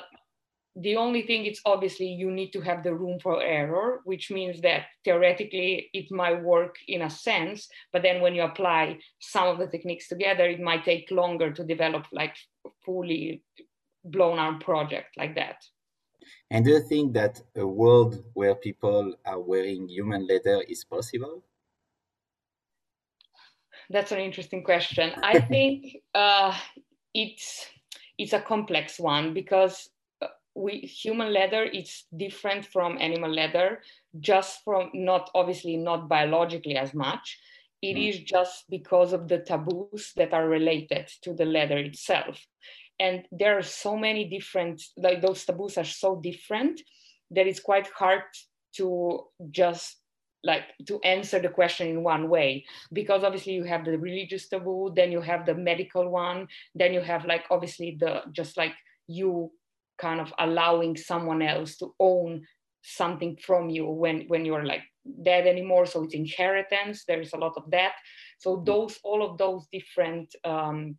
the 0.76 0.96
only 0.98 1.22
thing 1.22 1.46
is 1.46 1.62
obviously 1.66 2.08
you 2.08 2.32
need 2.32 2.52
to 2.52 2.62
have 2.62 2.84
the 2.84 2.94
room 2.94 3.20
for 3.20 3.42
error, 3.42 4.02
which 4.06 4.32
means 4.32 4.60
that 4.62 4.86
theoretically 5.04 5.90
it 5.94 6.12
might 6.12 6.42
work 6.42 6.76
in 6.88 7.04
a 7.04 7.10
sense, 7.10 7.68
but 7.92 8.02
then 8.02 8.22
when 8.22 8.34
you 8.34 8.42
apply 8.42 8.98
some 9.20 9.48
of 9.48 9.60
the 9.60 9.68
techniques 9.68 10.08
together, 10.08 10.46
it 10.46 10.60
might 10.60 10.84
take 10.84 11.12
longer 11.12 11.52
to 11.52 11.64
develop 11.64 12.08
like 12.12 12.36
fully 12.84 13.44
blown 14.04 14.40
out 14.40 14.62
project 14.62 15.16
like 15.16 15.36
that. 15.36 15.58
And 16.50 16.66
do 16.66 16.72
you 16.72 16.82
think 16.82 17.14
that 17.14 17.42
a 17.56 17.66
world 17.66 18.24
where 18.34 18.56
people 18.56 19.14
are 19.26 19.40
wearing 19.40 19.88
human 19.88 20.26
leather 20.28 20.64
is 20.68 20.84
possible? 20.84 21.44
That's 23.90 24.12
an 24.12 24.20
interesting 24.20 24.64
question. 24.64 25.12
I 25.22 25.40
think 25.54 25.98
uh, 26.16 26.58
it's 27.14 27.68
it's 28.18 28.34
a 28.34 28.42
complex 28.42 29.00
one 29.00 29.34
because 29.34 29.90
we 30.56 30.80
human 30.80 31.34
leather 31.34 31.64
it's 31.64 32.06
different 32.16 32.66
from 32.66 32.98
animal 33.00 33.32
leather 33.32 33.82
just 34.20 34.64
from 34.64 34.92
not 34.94 35.30
obviously 35.34 35.78
not 35.78 36.08
biologically 36.08 36.76
as 36.76 36.94
much. 36.94 37.40
It 37.82 37.96
mm. 37.96 38.10
is 38.10 38.20
just 38.20 38.66
because 38.70 39.14
of 39.14 39.28
the 39.28 39.40
taboos 39.40 40.14
that 40.16 40.34
are 40.34 40.48
related 40.48 41.10
to 41.24 41.34
the 41.34 41.46
leather 41.46 41.78
itself. 41.78 42.40
And 43.00 43.26
there 43.32 43.58
are 43.58 43.64
so 43.64 43.98
many 43.98 44.30
different 44.30 44.82
like 44.98 45.22
those 45.22 45.44
taboos 45.44 45.78
are 45.78 45.86
so 45.86 46.20
different 46.22 46.82
that 47.32 47.48
it's 47.48 47.60
quite 47.60 47.88
hard 47.88 48.22
to 48.76 49.28
just 49.50 49.98
like 50.44 50.64
to 50.88 51.00
answer 51.02 51.40
the 51.40 51.50
question 51.50 51.88
in 51.88 52.04
one 52.04 52.30
way. 52.30 52.66
Because 52.92 53.24
obviously 53.24 53.54
you 53.54 53.64
have 53.64 53.86
the 53.86 53.98
religious 53.98 54.48
taboo 54.48 54.94
then 54.96 55.12
you 55.12 55.22
have 55.22 55.48
the 55.48 55.56
medical 55.56 56.08
one 56.10 56.48
then 56.76 56.94
you 56.94 57.02
have 57.02 57.26
like 57.26 57.46
obviously 57.50 57.98
the 58.00 58.22
just 58.32 58.56
like 58.56 58.76
you 59.08 59.52
kind 60.00 60.20
of 60.20 60.34
allowing 60.40 60.98
someone 60.98 61.42
else 61.42 61.78
to 61.78 61.94
own 62.00 62.44
something 62.82 63.38
from 63.38 63.70
you 63.70 63.86
when 63.86 64.26
when 64.28 64.46
you're 64.46 64.66
like 64.66 64.84
dead 65.24 65.48
anymore. 65.48 65.86
So 65.86 66.04
it's 66.04 66.14
inheritance. 66.14 67.06
There 67.06 67.22
is 67.22 67.34
a 67.34 67.38
lot 67.38 67.54
of 67.58 67.70
that. 67.72 67.94
So 68.40 68.58
mm. 68.58 68.66
those 68.66 69.00
all 69.04 69.24
of 69.24 69.38
those 69.38 69.68
different 69.72 70.34
um, 70.44 70.98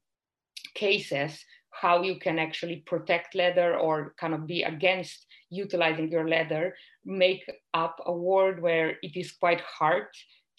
cases 0.75 1.45
how 1.81 2.03
you 2.03 2.19
can 2.19 2.39
actually 2.39 2.85
protect 2.87 3.35
leather 3.35 3.77
or 3.77 4.15
kind 4.19 4.33
of 4.33 4.47
be 4.47 4.63
against 4.63 5.27
utilizing 5.51 6.11
your 6.11 6.29
leather 6.29 6.75
make 7.05 7.45
up 7.75 7.97
a 8.07 8.13
world 8.13 8.61
where 8.61 8.97
it 9.03 9.17
is 9.17 9.33
quite 9.33 9.61
hard 9.61 10.07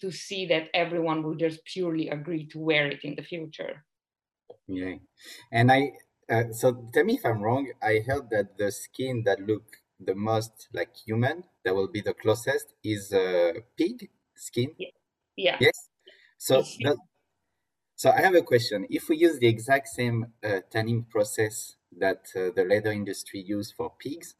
to 0.00 0.10
see 0.12 0.46
that 0.46 0.68
everyone 0.74 1.22
will 1.22 1.34
just 1.34 1.64
purely 1.64 2.08
agree 2.10 2.46
to 2.46 2.58
wear 2.58 2.86
it 2.86 3.00
in 3.02 3.14
the 3.16 3.22
future. 3.22 3.84
Yeah. 4.68 4.96
And 5.52 5.72
i 5.72 5.92
uh, 6.30 6.52
so 6.52 6.88
tell 6.92 7.04
me 7.04 7.14
if 7.14 7.24
I'm 7.24 7.40
wrong. 7.40 7.70
I 7.82 8.00
heard 8.06 8.30
that 8.30 8.58
the 8.58 8.70
skin 8.72 9.22
that 9.24 9.40
look 9.40 9.76
the 9.98 10.14
most 10.14 10.68
like 10.72 10.94
human, 10.96 11.44
that 11.64 11.74
will 11.74 11.88
be 11.88 12.00
the 12.00 12.14
closest, 12.14 12.74
is 12.84 13.12
uh, 13.12 13.52
pig 13.76 14.10
skin. 14.34 14.74
Yeah. 15.36 15.56
Yes. 15.60 15.88
So 16.38 16.62
that, 16.80 16.96
so 17.94 18.10
I 18.10 18.20
have 18.20 18.34
a 18.34 18.42
question. 18.42 18.86
If 18.90 19.08
we 19.08 19.16
use 19.16 19.38
the 19.38 19.48
exact 19.48 19.88
same 19.88 20.32
uh, 20.44 20.60
tanning 20.70 21.04
process 21.04 21.76
that 21.98 22.26
uh, 22.36 22.50
the 22.54 22.64
leather 22.64 22.92
industry 22.92 23.40
use 23.40 23.72
for 23.72 23.92
pigs, 23.98 24.34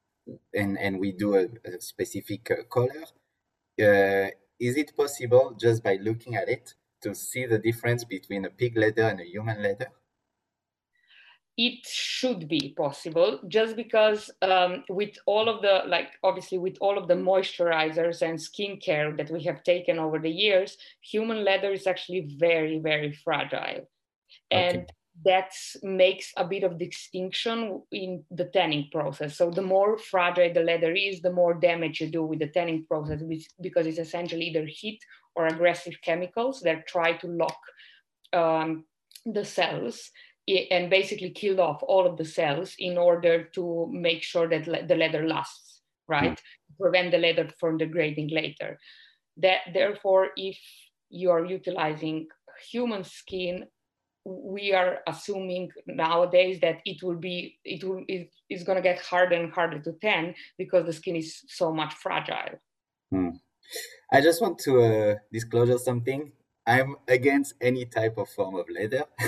and 0.52 0.78
and 0.78 0.98
we 0.98 1.12
do 1.12 1.36
a, 1.36 1.46
a 1.64 1.80
specific 1.80 2.50
uh, 2.50 2.64
color, 2.64 3.04
uh, 3.80 4.30
is 4.58 4.76
it 4.76 4.96
possible 4.96 5.56
just 5.58 5.82
by 5.82 5.96
looking 5.96 6.34
at 6.36 6.48
it 6.48 6.74
to 7.02 7.14
see 7.14 7.46
the 7.46 7.58
difference 7.58 8.04
between 8.04 8.44
a 8.44 8.50
pig 8.50 8.76
leather 8.76 9.04
and 9.04 9.20
a 9.20 9.24
human 9.24 9.62
leather? 9.62 9.90
It 11.56 11.86
should 11.86 12.48
be 12.48 12.75
possible 12.76 13.40
just 13.48 13.76
because 13.76 14.30
um, 14.42 14.84
with 14.90 15.16
all 15.26 15.48
of 15.48 15.62
the 15.62 15.82
like 15.86 16.10
obviously 16.22 16.58
with 16.58 16.76
all 16.80 16.98
of 16.98 17.08
the 17.08 17.14
moisturizers 17.14 18.20
and 18.20 18.38
skincare 18.38 19.16
that 19.16 19.30
we 19.30 19.42
have 19.42 19.62
taken 19.62 19.98
over 19.98 20.18
the 20.18 20.30
years 20.30 20.76
human 21.00 21.44
leather 21.44 21.72
is 21.72 21.86
actually 21.86 22.28
very 22.38 22.78
very 22.78 23.12
fragile. 23.25 23.88
And 24.50 24.78
okay. 24.78 24.86
that 25.25 25.52
makes 25.82 26.30
a 26.36 26.44
bit 26.44 26.62
of 26.62 26.78
distinction 26.78 27.82
in 27.90 28.22
the 28.30 28.46
tanning 28.46 28.88
process. 28.92 29.38
So 29.38 29.50
the 29.50 29.62
more 29.62 29.96
fragile 29.96 30.52
the 30.52 30.60
leather 30.60 30.92
is 30.92 31.22
the 31.22 31.32
more 31.32 31.54
damage 31.54 32.02
you 32.02 32.10
do 32.10 32.22
with 32.22 32.40
the 32.40 32.48
tanning 32.48 32.84
process 32.86 33.22
because 33.62 33.86
it's 33.86 33.98
essentially 33.98 34.46
either 34.46 34.66
heat 34.66 35.00
or 35.34 35.46
aggressive 35.46 35.94
chemicals 36.02 36.60
that 36.62 36.86
try 36.86 37.14
to 37.14 37.26
lock 37.28 37.58
um, 38.34 38.84
the 39.25 39.44
cells 39.44 40.10
and 40.48 40.90
basically 40.90 41.30
killed 41.30 41.58
off 41.58 41.82
all 41.82 42.06
of 42.06 42.16
the 42.16 42.24
cells 42.24 42.74
in 42.78 42.96
order 42.96 43.44
to 43.44 43.88
make 43.90 44.22
sure 44.22 44.48
that 44.48 44.66
le- 44.66 44.86
the 44.86 44.94
leather 44.94 45.26
lasts, 45.26 45.82
right? 46.08 46.32
Mm. 46.32 46.78
Prevent 46.80 47.10
the 47.10 47.18
leather 47.18 47.48
from 47.58 47.78
degrading 47.78 48.28
later. 48.28 48.78
That 49.38 49.60
therefore, 49.72 50.28
if 50.36 50.58
you 51.10 51.30
are 51.30 51.44
utilizing 51.44 52.28
human 52.70 53.04
skin, 53.04 53.66
we 54.24 54.72
are 54.72 55.00
assuming 55.06 55.70
nowadays 55.86 56.58
that 56.60 56.78
it 56.84 57.02
will 57.02 57.16
be 57.16 57.58
it 57.64 57.84
will 57.84 58.04
it 58.08 58.30
is 58.50 58.64
going 58.64 58.76
to 58.76 58.82
get 58.82 59.00
harder 59.00 59.36
and 59.36 59.52
harder 59.52 59.78
to 59.78 59.92
tan 60.02 60.34
because 60.58 60.84
the 60.84 60.92
skin 60.92 61.16
is 61.16 61.42
so 61.48 61.72
much 61.72 61.94
fragile. 61.94 62.58
Hmm. 63.10 63.30
I 64.12 64.20
just 64.20 64.40
want 64.40 64.58
to 64.60 64.82
uh, 64.82 65.14
disclose 65.32 65.84
something. 65.84 66.32
I'm 66.66 66.96
against 67.06 67.54
any 67.61 67.85
type 67.87 68.18
of 68.18 68.28
form 68.28 68.56
of 68.56 68.68
leather. 68.68 69.04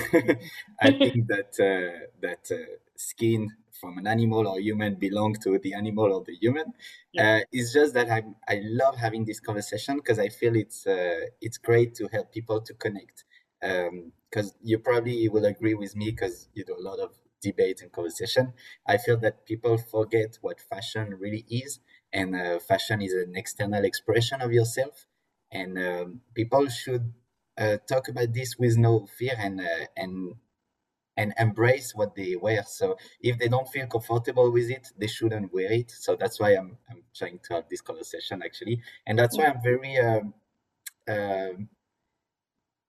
I 0.80 0.90
think 1.02 1.28
that 1.28 1.52
uh, 1.60 2.06
that 2.20 2.50
uh, 2.50 2.76
skin 2.96 3.48
from 3.80 3.98
an 3.98 4.06
animal 4.08 4.48
or 4.48 4.58
human 4.58 4.96
belong 4.96 5.34
to 5.44 5.58
the 5.58 5.72
animal 5.74 6.12
or 6.12 6.24
the 6.24 6.34
human. 6.34 6.72
Yeah. 7.12 7.22
Uh, 7.22 7.40
it's 7.52 7.72
just 7.72 7.94
that 7.94 8.10
I 8.10 8.22
I 8.48 8.60
love 8.64 8.96
having 8.96 9.24
this 9.24 9.40
conversation 9.40 9.96
because 9.96 10.18
I 10.18 10.28
feel 10.28 10.56
it's 10.56 10.86
uh, 10.86 11.26
it's 11.40 11.58
great 11.58 11.94
to 11.96 12.08
help 12.08 12.32
people 12.32 12.60
to 12.62 12.74
connect. 12.74 13.24
Because 13.60 14.50
um, 14.52 14.58
you 14.62 14.78
probably 14.78 15.28
will 15.28 15.44
agree 15.44 15.74
with 15.74 15.94
me 15.96 16.10
because 16.10 16.48
you 16.54 16.64
do 16.64 16.76
a 16.76 16.82
lot 16.90 16.98
of 17.00 17.14
debate 17.40 17.82
and 17.82 17.90
conversation. 17.92 18.52
I 18.86 18.96
feel 18.98 19.16
that 19.18 19.46
people 19.46 19.78
forget 19.78 20.38
what 20.40 20.60
fashion 20.60 21.14
really 21.18 21.44
is, 21.50 21.80
and 22.12 22.34
uh, 22.34 22.58
fashion 22.58 23.00
is 23.02 23.12
an 23.12 23.36
external 23.36 23.84
expression 23.84 24.40
of 24.42 24.52
yourself 24.52 25.06
and 25.50 25.78
um, 25.78 26.20
people 26.34 26.68
should 26.68 27.12
talk 27.88 28.08
about 28.08 28.32
this 28.32 28.56
with 28.58 28.76
no 28.76 29.06
fear 29.06 29.34
and 29.38 29.60
uh, 29.60 29.86
and 29.96 30.34
and 31.16 31.34
embrace 31.38 31.94
what 31.94 32.14
they 32.14 32.36
wear. 32.36 32.62
So 32.64 32.96
if 33.20 33.38
they 33.38 33.48
don't 33.48 33.68
feel 33.68 33.86
comfortable 33.88 34.52
with 34.52 34.70
it, 34.70 34.88
they 34.96 35.08
shouldn't 35.08 35.52
wear 35.52 35.72
it. 35.72 35.90
So 35.90 36.16
that's 36.16 36.38
why 36.40 36.52
I'm 36.52 36.78
I'm 36.90 37.02
trying 37.14 37.40
to 37.44 37.54
have 37.54 37.68
this 37.68 37.80
conversation 37.80 38.42
actually, 38.44 38.82
and 39.06 39.18
that's 39.18 39.36
why 39.36 39.46
I'm 39.46 39.62
very 39.62 39.98
um, 39.98 40.34
um, 41.08 41.68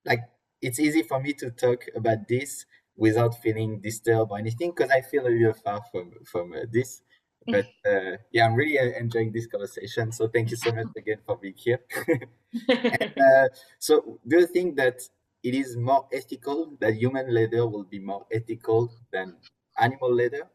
like 0.04 0.20
it's 0.60 0.78
easy 0.78 1.02
for 1.02 1.20
me 1.20 1.32
to 1.34 1.50
talk 1.50 1.84
about 1.94 2.28
this 2.28 2.66
without 2.96 3.40
feeling 3.42 3.80
disturbed 3.80 4.30
or 4.30 4.38
anything 4.38 4.70
because 4.70 4.90
I 4.90 5.00
feel 5.00 5.26
a 5.26 5.28
little 5.30 5.54
far 5.54 5.80
from 5.90 6.12
from 6.24 6.52
uh, 6.52 6.60
this. 6.70 7.02
But 7.46 7.66
uh, 7.86 8.16
yeah, 8.32 8.46
I'm 8.46 8.54
really 8.54 8.78
uh, 8.78 8.98
enjoying 8.98 9.32
this 9.32 9.46
conversation. 9.46 10.12
So 10.12 10.28
thank 10.28 10.50
you 10.50 10.56
so 10.56 10.72
much 10.72 10.88
again 10.96 11.18
for 11.26 11.36
being 11.36 11.54
here. 11.56 11.80
and, 12.68 13.14
uh, 13.18 13.48
so, 13.78 14.18
do 14.26 14.40
you 14.40 14.46
think 14.46 14.76
that 14.76 15.00
it 15.42 15.54
is 15.54 15.76
more 15.76 16.06
ethical 16.12 16.76
that 16.80 16.94
human 16.94 17.32
leather 17.32 17.66
will 17.66 17.84
be 17.84 17.98
more 17.98 18.26
ethical 18.32 18.92
than 19.12 19.36
animal 19.78 20.12
leather? 20.12 20.48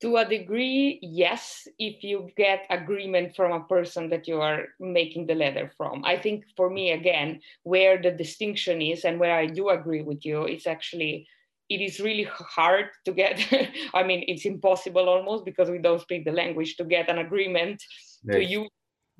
To 0.00 0.16
a 0.16 0.24
degree, 0.24 0.98
yes, 1.02 1.68
if 1.78 2.02
you 2.02 2.30
get 2.34 2.64
agreement 2.70 3.36
from 3.36 3.52
a 3.52 3.64
person 3.64 4.08
that 4.08 4.26
you 4.26 4.40
are 4.40 4.68
making 4.80 5.26
the 5.26 5.34
leather 5.34 5.70
from. 5.76 6.02
I 6.06 6.16
think 6.16 6.44
for 6.56 6.70
me, 6.70 6.92
again, 6.92 7.40
where 7.64 8.00
the 8.00 8.10
distinction 8.10 8.80
is 8.80 9.04
and 9.04 9.20
where 9.20 9.36
I 9.36 9.44
do 9.44 9.68
agree 9.68 10.00
with 10.00 10.24
you, 10.24 10.44
it's 10.44 10.66
actually 10.66 11.28
it 11.70 11.80
is 11.80 12.00
really 12.00 12.24
hard 12.24 12.86
to 13.04 13.12
get 13.12 13.40
i 13.94 14.02
mean 14.02 14.24
it's 14.26 14.44
impossible 14.44 15.08
almost 15.08 15.44
because 15.44 15.70
we 15.70 15.78
don't 15.78 16.02
speak 16.02 16.24
the 16.24 16.32
language 16.32 16.76
to 16.76 16.84
get 16.84 17.08
an 17.08 17.18
agreement 17.18 17.82
yes. 18.24 18.34
to 18.34 18.44
use 18.44 18.68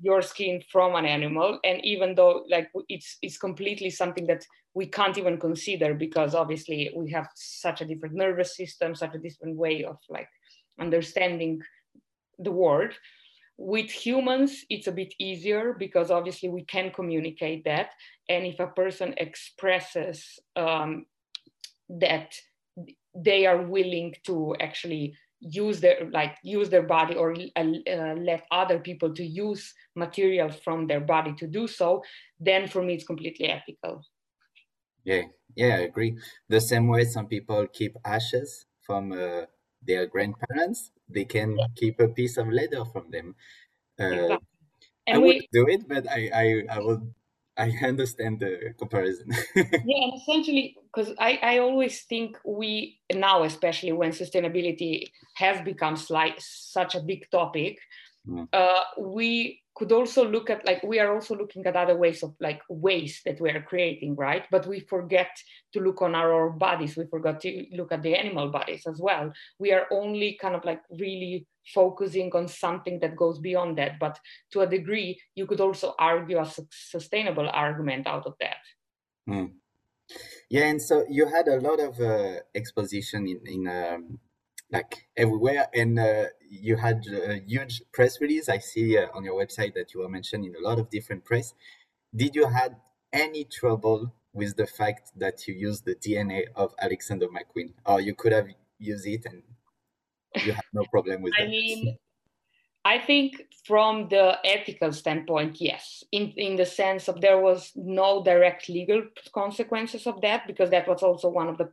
your 0.03 0.21
skin 0.21 0.61
from 0.71 0.95
an 0.95 1.05
animal 1.05 1.59
and 1.63 1.83
even 1.85 2.15
though 2.15 2.43
like 2.49 2.69
it's 2.89 3.17
it's 3.21 3.37
completely 3.37 3.89
something 3.89 4.25
that 4.27 4.43
we 4.73 4.85
can't 4.85 5.17
even 5.17 5.37
consider 5.37 5.93
because 5.93 6.33
obviously 6.33 6.91
we 6.95 7.11
have 7.11 7.27
such 7.35 7.81
a 7.81 7.85
different 7.85 8.15
nervous 8.15 8.55
system 8.57 8.95
such 8.95 9.15
a 9.15 9.19
different 9.19 9.55
way 9.55 9.83
of 9.83 9.97
like 10.09 10.29
understanding 10.79 11.61
the 12.39 12.51
world 12.51 12.91
with 13.61 13.91
humans, 13.91 14.65
it's 14.71 14.87
a 14.87 14.91
bit 14.91 15.13
easier 15.19 15.75
because 15.77 16.09
obviously 16.09 16.49
we 16.49 16.63
can 16.63 16.91
communicate 16.91 17.63
that. 17.65 17.91
And 18.27 18.43
if 18.43 18.59
a 18.59 18.65
person 18.65 19.13
expresses 19.17 20.39
um, 20.55 21.05
that 21.99 22.35
they 23.15 23.45
are 23.45 23.61
willing 23.61 24.13
to 24.25 24.55
actually 24.59 25.15
use 25.39 25.79
their 25.79 26.07
like 26.11 26.37
use 26.43 26.69
their 26.69 26.83
body 26.83 27.15
or 27.15 27.33
uh, 27.33 27.61
uh, 27.89 28.13
let 28.15 28.45
other 28.51 28.79
people 28.79 29.13
to 29.13 29.23
use 29.23 29.73
materials 29.95 30.55
from 30.63 30.85
their 30.85 30.99
body 30.99 31.33
to 31.33 31.47
do 31.47 31.67
so 31.67 32.01
then 32.39 32.67
for 32.67 32.83
me 32.83 32.93
it's 32.93 33.03
completely 33.03 33.47
ethical 33.47 34.05
yeah 35.03 35.23
yeah 35.55 35.75
i 35.77 35.79
agree 35.79 36.15
the 36.47 36.61
same 36.61 36.87
way 36.87 37.03
some 37.03 37.25
people 37.25 37.65
keep 37.73 37.97
ashes 38.05 38.67
from 38.81 39.11
uh, 39.11 39.41
their 39.81 40.05
grandparents 40.05 40.91
they 41.09 41.25
can 41.25 41.57
yeah. 41.57 41.65
keep 41.75 41.99
a 41.99 42.07
piece 42.07 42.37
of 42.37 42.47
leather 42.47 42.85
from 42.85 43.09
them 43.09 43.35
uh, 43.99 44.05
exactly. 44.05 44.47
I 45.07 45.17
we, 45.17 45.27
would 45.27 45.45
do 45.51 45.67
it, 45.67 45.87
but 45.87 46.09
I, 46.09 46.29
I, 46.33 46.75
I 46.75 46.79
would 46.79 47.13
I 47.61 47.71
understand 47.85 48.39
the 48.39 48.73
comparison. 48.77 49.27
yeah, 49.55 49.63
and 49.75 50.13
essentially, 50.15 50.75
because 50.91 51.13
I, 51.19 51.39
I 51.43 51.57
always 51.59 52.01
think 52.03 52.37
we 52.43 52.99
now, 53.13 53.43
especially 53.43 53.91
when 53.91 54.11
sustainability 54.11 55.11
has 55.35 55.61
become 55.61 55.95
like 56.09 56.35
such 56.39 56.95
a 56.95 57.01
big 57.01 57.29
topic, 57.29 57.77
mm. 58.27 58.47
uh, 58.53 58.83
we 58.99 59.61
could 59.73 59.91
also 59.91 60.27
look 60.27 60.49
at 60.49 60.65
like 60.65 60.83
we 60.83 60.99
are 60.99 61.13
also 61.13 61.35
looking 61.35 61.65
at 61.65 61.75
other 61.75 61.95
ways 61.95 62.23
of 62.23 62.35
like 62.39 62.61
waste 62.69 63.23
that 63.25 63.39
we 63.39 63.49
are 63.49 63.61
creating 63.61 64.15
right? 64.15 64.43
But 64.51 64.67
we 64.67 64.81
forget 64.81 65.31
to 65.73 65.79
look 65.79 66.01
on 66.01 66.13
our 66.13 66.49
bodies. 66.49 66.97
We 66.97 67.05
forgot 67.05 67.39
to 67.41 67.65
look 67.73 67.91
at 67.91 68.03
the 68.03 68.15
animal 68.15 68.49
bodies 68.49 68.83
as 68.85 68.99
well. 68.99 69.31
We 69.59 69.71
are 69.71 69.87
only 69.91 70.37
kind 70.41 70.55
of 70.55 70.65
like 70.65 70.81
really 70.89 71.47
focusing 71.73 72.31
on 72.33 72.47
something 72.47 72.99
that 72.99 73.15
goes 73.15 73.39
beyond 73.39 73.77
that. 73.77 73.97
But 73.99 74.19
to 74.51 74.61
a 74.61 74.67
degree 74.67 75.19
you 75.35 75.47
could 75.47 75.61
also 75.61 75.95
argue 75.97 76.39
a 76.39 76.51
sustainable 76.71 77.49
argument 77.49 78.07
out 78.07 78.27
of 78.27 78.33
that. 78.39 78.61
Mm. 79.29 79.51
yeah 80.49 80.65
and 80.65 80.81
so 80.81 81.05
you 81.07 81.27
had 81.27 81.47
a 81.47 81.61
lot 81.61 81.79
of 81.79 81.99
uh, 82.01 82.39
exposition 82.55 83.27
in, 83.27 83.39
in 83.45 83.67
um, 83.67 84.19
like 84.71 85.07
everywhere. 85.17 85.67
And 85.73 85.99
uh, 85.99 86.25
you 86.49 86.77
had 86.77 87.05
a 87.07 87.39
huge 87.45 87.81
press 87.93 88.19
release. 88.21 88.49
I 88.49 88.59
see 88.59 88.97
uh, 88.97 89.07
on 89.13 89.23
your 89.23 89.39
website 89.43 89.73
that 89.75 89.93
you 89.93 90.01
were 90.01 90.09
mentioned 90.09 90.45
in 90.45 90.55
a 90.55 90.67
lot 90.67 90.79
of 90.79 90.89
different 90.89 91.25
press. 91.25 91.53
Did 92.15 92.35
you 92.35 92.47
had 92.47 92.75
any 93.13 93.43
trouble 93.45 94.13
with 94.33 94.55
the 94.55 94.67
fact 94.67 95.11
that 95.17 95.47
you 95.47 95.53
used 95.53 95.85
the 95.85 95.95
DNA 95.95 96.45
of 96.55 96.73
Alexander 96.81 97.27
McQueen, 97.27 97.73
or 97.85 97.99
you 97.99 98.15
could 98.15 98.31
have 98.31 98.47
used 98.79 99.05
it 99.05 99.25
and 99.25 99.43
you 100.45 100.53
had 100.53 100.63
no 100.73 100.85
problem 100.91 101.21
with 101.21 101.33
I 101.39 101.43
that? 101.43 101.47
I 101.47 101.51
mean, 101.51 101.97
I 102.83 102.97
think 102.97 103.43
from 103.65 104.07
the 104.09 104.37
ethical 104.43 104.91
standpoint, 104.93 105.61
yes, 105.61 106.03
in, 106.11 106.33
in 106.37 106.55
the 106.55 106.65
sense 106.65 107.07
of 107.07 107.21
there 107.21 107.39
was 107.39 107.71
no 107.75 108.23
direct 108.23 108.69
legal 108.69 109.03
consequences 109.33 110.07
of 110.07 110.21
that, 110.21 110.47
because 110.47 110.69
that 110.71 110.87
was 110.87 111.03
also 111.03 111.29
one 111.29 111.47
of 111.47 111.57
the 111.57 111.71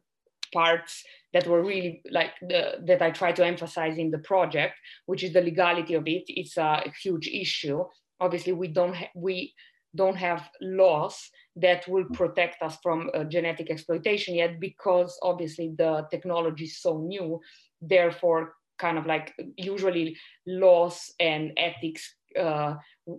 parts 0.52 1.04
that 1.32 1.46
were 1.46 1.62
really 1.62 2.02
like 2.10 2.32
the, 2.40 2.74
that 2.86 3.02
I 3.02 3.10
try 3.10 3.32
to 3.32 3.44
emphasize 3.44 3.98
in 3.98 4.10
the 4.10 4.18
project, 4.18 4.74
which 5.06 5.22
is 5.22 5.32
the 5.32 5.42
legality 5.42 5.94
of 5.94 6.06
it. 6.06 6.24
It's 6.28 6.56
a 6.56 6.82
huge 7.02 7.28
issue. 7.28 7.84
Obviously, 8.20 8.52
we 8.52 8.68
don't 8.68 8.94
ha- 8.94 9.10
we 9.14 9.54
don't 9.94 10.16
have 10.16 10.48
laws 10.60 11.30
that 11.56 11.86
will 11.88 12.04
protect 12.12 12.62
us 12.62 12.78
from 12.82 13.10
uh, 13.14 13.24
genetic 13.24 13.70
exploitation 13.70 14.34
yet, 14.34 14.60
because 14.60 15.18
obviously 15.22 15.74
the 15.76 16.06
technology 16.10 16.64
is 16.64 16.80
so 16.80 16.98
new. 16.98 17.40
Therefore, 17.80 18.54
kind 18.78 18.98
of 18.98 19.06
like 19.06 19.34
usually 19.56 20.16
laws 20.46 21.12
and 21.18 21.52
ethics 21.56 22.14
uh, 22.38 22.74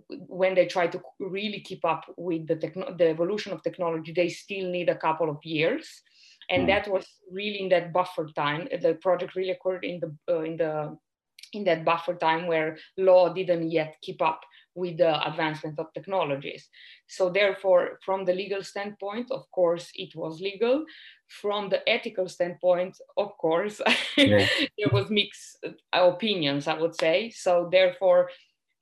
when 0.08 0.54
they 0.54 0.66
try 0.66 0.86
to 0.86 1.00
really 1.18 1.60
keep 1.60 1.84
up 1.84 2.04
with 2.16 2.46
the, 2.46 2.56
techno- 2.56 2.94
the 2.96 3.08
evolution 3.08 3.52
of 3.52 3.62
technology, 3.62 4.12
they 4.12 4.28
still 4.28 4.70
need 4.70 4.88
a 4.88 4.96
couple 4.96 5.28
of 5.28 5.38
years 5.44 6.02
and 6.50 6.64
mm. 6.64 6.66
that 6.66 6.90
was 6.90 7.06
really 7.30 7.60
in 7.60 7.68
that 7.68 7.92
buffer 7.92 8.28
time 8.36 8.68
the 8.82 8.94
project 8.94 9.34
really 9.34 9.50
occurred 9.50 9.84
in 9.84 10.00
the 10.00 10.34
uh, 10.34 10.40
in 10.40 10.56
the 10.56 10.96
in 11.52 11.64
that 11.64 11.84
buffer 11.84 12.14
time 12.14 12.46
where 12.46 12.78
law 12.96 13.32
didn't 13.32 13.70
yet 13.70 13.96
keep 14.02 14.22
up 14.22 14.40
with 14.74 14.98
the 14.98 15.28
advancement 15.28 15.78
of 15.78 15.92
technologies. 15.92 16.68
So 17.08 17.28
therefore, 17.28 17.98
from 18.04 18.24
the 18.24 18.32
legal 18.32 18.62
standpoint, 18.62 19.30
of 19.30 19.50
course, 19.50 19.90
it 19.94 20.14
was 20.14 20.40
legal. 20.40 20.84
From 21.28 21.68
the 21.68 21.88
ethical 21.88 22.28
standpoint, 22.28 22.96
of 23.16 23.36
course, 23.38 23.80
yeah. 24.16 24.46
there 24.78 24.92
was 24.92 25.10
mixed 25.10 25.64
opinions, 25.92 26.68
I 26.68 26.74
would 26.74 26.94
say. 26.94 27.30
So 27.30 27.68
therefore, 27.70 28.30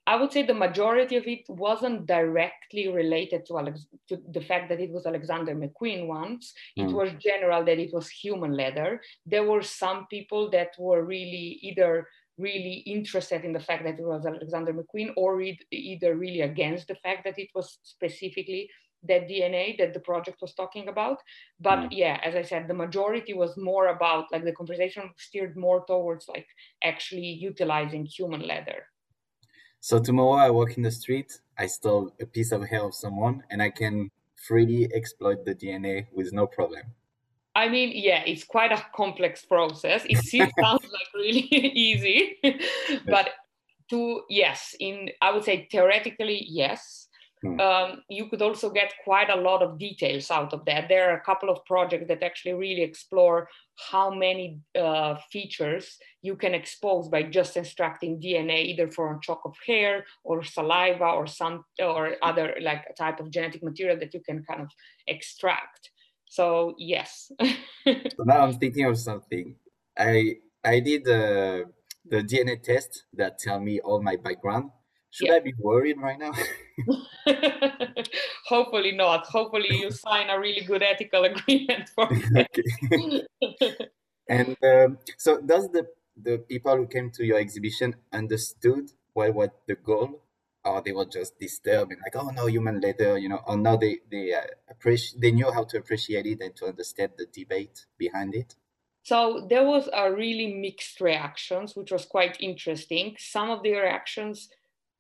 I 0.09 0.17
would 0.17 0.33
say 0.33 0.43
the 0.43 0.55
majority 0.55 1.17
of 1.17 1.27
it 1.27 1.45
wasn't 1.51 2.07
directly 2.07 2.89
related 2.89 3.45
to, 3.47 3.59
Alex- 3.59 3.87
to 4.09 4.17
the 4.37 4.41
fact 4.41 4.71
that 4.71 4.81
it 4.81 4.91
was 4.91 5.05
Alexander 5.05 5.55
McQueen 5.55 6.07
once. 6.07 6.55
Mm. 6.79 6.89
It 6.89 6.93
was 6.95 7.11
general 7.21 7.63
that 7.67 7.79
it 7.79 7.93
was 7.93 8.09
human 8.09 8.55
leather. 8.55 9.03
There 9.27 9.45
were 9.45 9.63
some 9.63 10.07
people 10.07 10.49
that 10.53 10.71
were 10.79 11.05
really 11.05 11.59
either 11.69 12.09
really 12.39 12.77
interested 12.95 13.45
in 13.45 13.53
the 13.53 13.61
fact 13.61 13.85
that 13.85 13.99
it 13.99 14.09
was 14.15 14.25
Alexander 14.25 14.73
McQueen 14.73 15.11
or 15.15 15.43
either 15.71 16.17
really 16.17 16.41
against 16.41 16.89
the 16.89 16.95
fact 16.95 17.25
that 17.25 17.39
it 17.39 17.51
was 17.55 17.79
specifically 17.83 18.71
that 19.03 19.29
DNA 19.29 19.77
that 19.77 19.93
the 19.93 20.01
project 20.01 20.39
was 20.41 20.55
talking 20.55 20.89
about. 20.89 21.19
But 21.61 21.81
mm. 21.81 21.89
yeah, 21.91 22.19
as 22.25 22.35
I 22.35 22.45
said, 22.51 22.67
the 22.67 22.83
majority 22.85 23.35
was 23.35 23.59
more 23.59 23.89
about 23.89 24.33
like 24.33 24.45
the 24.45 24.53
conversation 24.53 25.11
steered 25.19 25.55
more 25.55 25.85
towards 25.85 26.29
like 26.29 26.47
actually 26.83 27.33
utilizing 27.51 28.07
human 28.07 28.41
leather. 28.41 28.87
So 29.81 29.99
tomorrow 30.01 30.35
I 30.35 30.51
walk 30.51 30.77
in 30.77 30.83
the 30.83 30.91
street, 30.91 31.41
I 31.57 31.67
stole 31.67 32.13
a 32.21 32.27
piece 32.27 32.53
of 32.53 32.67
hair 32.67 32.83
of 32.83 32.95
someone, 32.95 33.45
and 33.51 33.63
I 33.63 33.71
can 33.71 34.11
freely 34.35 34.89
exploit 34.93 35.45
the 35.45 35.55
DNA 35.55 36.07
with 36.13 36.33
no 36.33 36.47
problem. 36.47 36.95
I 37.55 37.69
mean, 37.69 37.91
yeah, 37.95 38.23
it's 38.25 38.45
quite 38.45 38.73
a 38.73 38.85
complex 38.95 39.45
process. 39.45 40.05
It 40.09 40.19
sounds 40.61 40.85
like 40.85 41.09
really 41.15 41.41
easy, 41.51 42.39
but 43.07 43.31
to 43.91 44.23
yes, 44.29 44.75
in 44.79 45.11
I 45.21 45.33
would 45.33 45.45
say 45.45 45.67
theoretically 45.71 46.45
yes, 46.49 47.08
Hmm. 47.43 47.61
Um, 47.61 48.03
you 48.09 48.29
could 48.29 48.43
also 48.43 48.71
get 48.71 48.93
quite 49.05 49.31
a 49.31 49.37
lot 49.37 49.63
of 49.63 49.79
details 49.79 50.31
out 50.31 50.53
of 50.53 50.65
that. 50.65 50.89
There 50.89 51.11
are 51.11 51.17
a 51.17 51.21
couple 51.21 51.51
of 51.51 51.65
projects 51.65 52.09
that 52.09 52.23
actually 52.23 52.55
really 52.55 52.83
explore 52.83 53.49
how 53.91 54.11
many 54.11 54.59
uh, 54.79 55.17
features 55.31 55.99
you 56.23 56.35
can 56.37 56.55
expose 56.55 57.09
by 57.09 57.23
just 57.23 57.57
extracting 57.57 58.21
DNA, 58.21 58.65
either 58.67 58.91
from 58.91 59.17
a 59.17 59.23
shock 59.23 59.43
of 59.45 59.55
hair 59.67 60.05
or 60.25 60.43
saliva 60.43 61.05
or 61.05 61.27
some 61.27 61.65
or 61.79 62.17
other 62.23 62.57
like 62.61 62.85
type 62.97 63.21
of 63.21 63.31
genetic 63.31 63.63
material 63.63 63.99
that 63.99 64.13
you 64.15 64.21
can 64.21 64.43
kind 64.43 64.63
of 64.63 64.69
extract. 65.07 65.91
So 66.27 66.75
yes. 66.79 67.31
so 67.41 68.25
now 68.25 68.41
I'm 68.41 68.59
thinking 68.59 68.85
of 68.87 68.99
something. 68.99 69.55
I 69.97 70.37
I 70.65 70.81
did 70.81 71.03
uh, 71.09 71.65
the 72.05 72.23
DNA 72.23 72.61
test 72.63 73.05
that 73.15 73.39
tell 73.39 73.61
me 73.61 73.81
all 73.81 74.03
my 74.03 74.17
background 74.17 74.71
should 75.19 75.29
yeah. 75.29 75.35
I 75.35 75.41
be 75.41 75.55
worried 75.59 75.99
right 76.01 76.19
now? 76.19 76.33
Hopefully 78.47 78.93
not. 78.93 79.27
Hopefully 79.27 79.69
you 79.71 79.91
sign 79.91 80.31
a 80.31 80.39
really 80.39 80.61
good 80.61 80.83
ethical 80.83 81.25
agreement 81.33 81.89
for 81.89 82.07
it. 82.11 83.81
and 84.29 84.57
um, 84.63 84.99
so 85.17 85.41
does 85.41 85.69
the 85.71 85.87
the 86.21 86.39
people 86.39 86.77
who 86.77 86.87
came 86.87 87.11
to 87.11 87.25
your 87.25 87.39
exhibition 87.39 87.97
understood 88.13 88.93
what 89.13 89.35
what 89.35 89.61
the 89.67 89.75
goal 89.75 90.23
or 90.65 90.83
they 90.83 90.93
were 90.93 91.07
just 91.07 91.39
disturbed 91.39 91.93
and 91.93 92.01
like 92.05 92.17
oh 92.23 92.31
no 92.31 92.47
human 92.47 92.81
leather 92.81 93.17
you 93.17 93.29
know 93.29 93.41
or 93.47 93.57
now 93.57 93.77
they 93.77 93.99
they 94.11 94.33
uh, 94.33 94.43
appreciate 94.69 95.21
they 95.21 95.31
knew 95.31 95.51
how 95.53 95.65
to 95.65 95.79
appreciate 95.79 96.27
it 96.27 96.41
and 96.41 96.57
to 96.57 96.67
understand 96.67 97.13
the 97.17 97.27
debate 97.33 97.87
behind 97.97 98.35
it 98.35 98.57
so 99.05 99.47
there 99.49 99.65
was 99.65 99.89
a 99.93 100.13
really 100.13 100.53
mixed 100.55 101.01
reactions 101.01 101.77
which 101.77 101.93
was 101.93 102.05
quite 102.05 102.37
interesting 102.41 103.15
some 103.19 103.51
of 103.51 103.63
the 103.63 103.73
reactions 103.73 104.49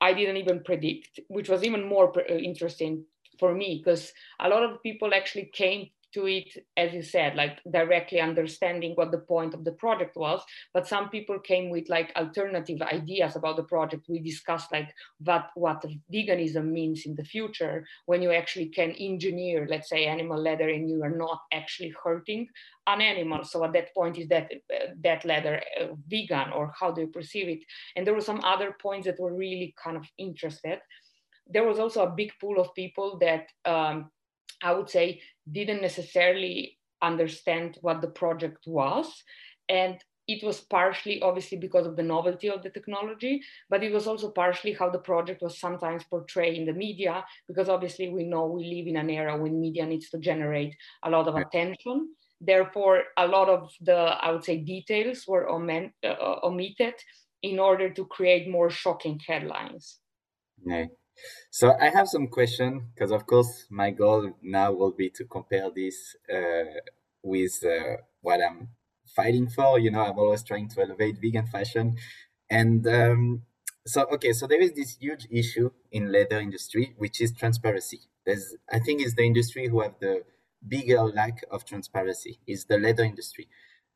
I 0.00 0.12
didn't 0.12 0.36
even 0.38 0.62
predict, 0.62 1.20
which 1.28 1.48
was 1.48 1.64
even 1.64 1.84
more 1.88 2.12
uh, 2.18 2.34
interesting 2.34 3.04
for 3.38 3.54
me 3.54 3.82
because 3.82 4.12
a 4.40 4.48
lot 4.48 4.62
of 4.62 4.82
people 4.82 5.14
actually 5.14 5.50
came 5.52 5.90
to 6.18 6.26
it, 6.26 6.48
as 6.76 6.92
you 6.92 7.02
said, 7.02 7.36
like 7.36 7.60
directly 7.70 8.20
understanding 8.20 8.92
what 8.96 9.12
the 9.12 9.24
point 9.34 9.54
of 9.54 9.64
the 9.64 9.72
project 9.72 10.16
was. 10.16 10.42
But 10.74 10.88
some 10.88 11.08
people 11.10 11.38
came 11.38 11.70
with 11.70 11.88
like 11.88 12.10
alternative 12.16 12.82
ideas 12.82 13.36
about 13.36 13.56
the 13.56 13.62
project. 13.74 14.06
We 14.08 14.18
discussed 14.18 14.72
like 14.72 14.90
what 15.20 15.50
what 15.54 15.84
veganism 16.12 16.66
means 16.72 17.06
in 17.06 17.14
the 17.14 17.24
future 17.24 17.86
when 18.06 18.20
you 18.22 18.32
actually 18.32 18.68
can 18.78 18.90
engineer, 18.92 19.66
let's 19.70 19.88
say, 19.88 20.06
animal 20.06 20.40
leather 20.42 20.68
and 20.68 20.90
you 20.90 21.02
are 21.04 21.16
not 21.26 21.40
actually 21.52 21.94
hurting 22.02 22.48
an 22.88 23.00
animal. 23.00 23.44
So 23.44 23.64
at 23.64 23.72
that 23.74 23.94
point, 23.94 24.18
is 24.18 24.28
that 24.28 24.50
uh, 24.74 24.88
that 25.04 25.24
leather 25.24 25.62
uh, 25.80 25.86
vegan 26.08 26.50
or 26.52 26.72
how 26.78 26.90
do 26.90 27.02
you 27.02 27.08
perceive 27.18 27.48
it? 27.48 27.62
And 27.94 28.04
there 28.04 28.14
were 28.14 28.28
some 28.30 28.42
other 28.44 28.74
points 28.82 29.06
that 29.06 29.20
were 29.20 29.34
really 29.34 29.74
kind 29.82 29.96
of 29.96 30.04
interested. 30.18 30.80
There 31.54 31.64
was 31.64 31.78
also 31.78 32.02
a 32.02 32.14
big 32.20 32.32
pool 32.40 32.60
of 32.60 32.74
people 32.74 33.18
that 33.20 33.44
um, 33.64 34.10
I 34.62 34.72
would 34.72 34.90
say 34.90 35.20
didn't 35.50 35.82
necessarily 35.82 36.78
understand 37.00 37.78
what 37.80 38.00
the 38.02 38.08
project 38.08 38.66
was. 38.66 39.22
And 39.68 39.98
it 40.26 40.44
was 40.44 40.60
partially 40.60 41.22
obviously 41.22 41.56
because 41.56 41.86
of 41.86 41.96
the 41.96 42.02
novelty 42.02 42.50
of 42.50 42.62
the 42.62 42.68
technology, 42.68 43.42
but 43.70 43.82
it 43.82 43.92
was 43.92 44.06
also 44.06 44.30
partially 44.30 44.74
how 44.74 44.90
the 44.90 44.98
project 44.98 45.40
was 45.40 45.58
sometimes 45.58 46.04
portrayed 46.04 46.58
in 46.58 46.66
the 46.66 46.72
media, 46.72 47.24
because 47.46 47.70
obviously 47.70 48.10
we 48.10 48.24
know 48.24 48.46
we 48.46 48.64
live 48.64 48.86
in 48.86 48.96
an 48.96 49.08
era 49.08 49.36
when 49.36 49.58
media 49.60 49.86
needs 49.86 50.10
to 50.10 50.18
generate 50.18 50.76
a 51.02 51.10
lot 51.10 51.28
of 51.28 51.34
attention. 51.34 52.14
Therefore, 52.40 53.04
a 53.16 53.26
lot 53.26 53.48
of 53.48 53.72
the, 53.80 53.96
I 53.96 54.30
would 54.30 54.44
say, 54.44 54.58
details 54.58 55.24
were 55.26 55.48
omen, 55.48 55.92
uh, 56.04 56.36
omitted 56.42 56.94
in 57.42 57.58
order 57.58 57.88
to 57.90 58.04
create 58.04 58.48
more 58.48 58.70
shocking 58.70 59.20
headlines. 59.26 59.98
Yeah. 60.64 60.86
So 61.50 61.74
I 61.80 61.90
have 61.90 62.08
some 62.08 62.28
question 62.28 62.90
because, 62.94 63.10
of 63.10 63.26
course, 63.26 63.66
my 63.70 63.90
goal 63.90 64.32
now 64.42 64.72
will 64.72 64.92
be 64.92 65.10
to 65.10 65.24
compare 65.24 65.70
this 65.70 66.16
uh, 66.32 66.80
with 67.22 67.64
uh, 67.64 67.98
what 68.20 68.40
I'm 68.42 68.68
fighting 69.14 69.48
for. 69.48 69.78
You 69.78 69.90
know, 69.90 70.02
I'm 70.02 70.18
always 70.18 70.42
trying 70.42 70.68
to 70.70 70.82
elevate 70.82 71.16
vegan 71.20 71.46
fashion, 71.46 71.96
and 72.50 72.86
um, 72.86 73.42
so 73.86 74.06
okay, 74.14 74.32
so 74.32 74.46
there 74.46 74.60
is 74.60 74.72
this 74.72 74.96
huge 74.98 75.26
issue 75.30 75.70
in 75.90 76.12
leather 76.12 76.38
industry, 76.38 76.94
which 76.96 77.20
is 77.20 77.32
transparency. 77.32 78.00
There's, 78.26 78.54
I 78.70 78.78
think, 78.78 79.00
it's 79.00 79.14
the 79.14 79.24
industry 79.24 79.68
who 79.68 79.80
have 79.80 79.94
the 80.00 80.24
bigger 80.66 81.02
lack 81.02 81.44
of 81.50 81.64
transparency. 81.64 82.40
Is 82.46 82.66
the 82.66 82.78
leather 82.78 83.04
industry. 83.04 83.48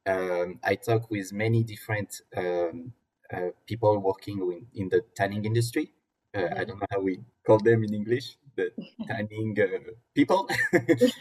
Um, 0.05 0.59
I 0.65 0.75
talk 0.77 1.11
with 1.11 1.33
many 1.33 1.63
different 1.63 2.23
um, 2.37 2.95
uh, 3.33 3.51
people 3.67 3.99
working 3.99 4.39
in, 4.39 4.67
in 4.83 4.89
the 4.89 5.03
tanning 5.15 5.45
industry. 5.45 5.93
Uh, 6.35 6.41
I 6.41 6.45
mm-hmm. 6.45 6.65
don't 6.65 6.81
know 6.81 6.87
how 6.91 7.01
we 7.01 7.21
call 7.47 7.59
them 7.59 7.85
in 7.85 7.95
English, 7.95 8.39
the 8.57 8.71
tanning 9.07 9.57
uh, 9.61 9.93
people. 10.15 10.49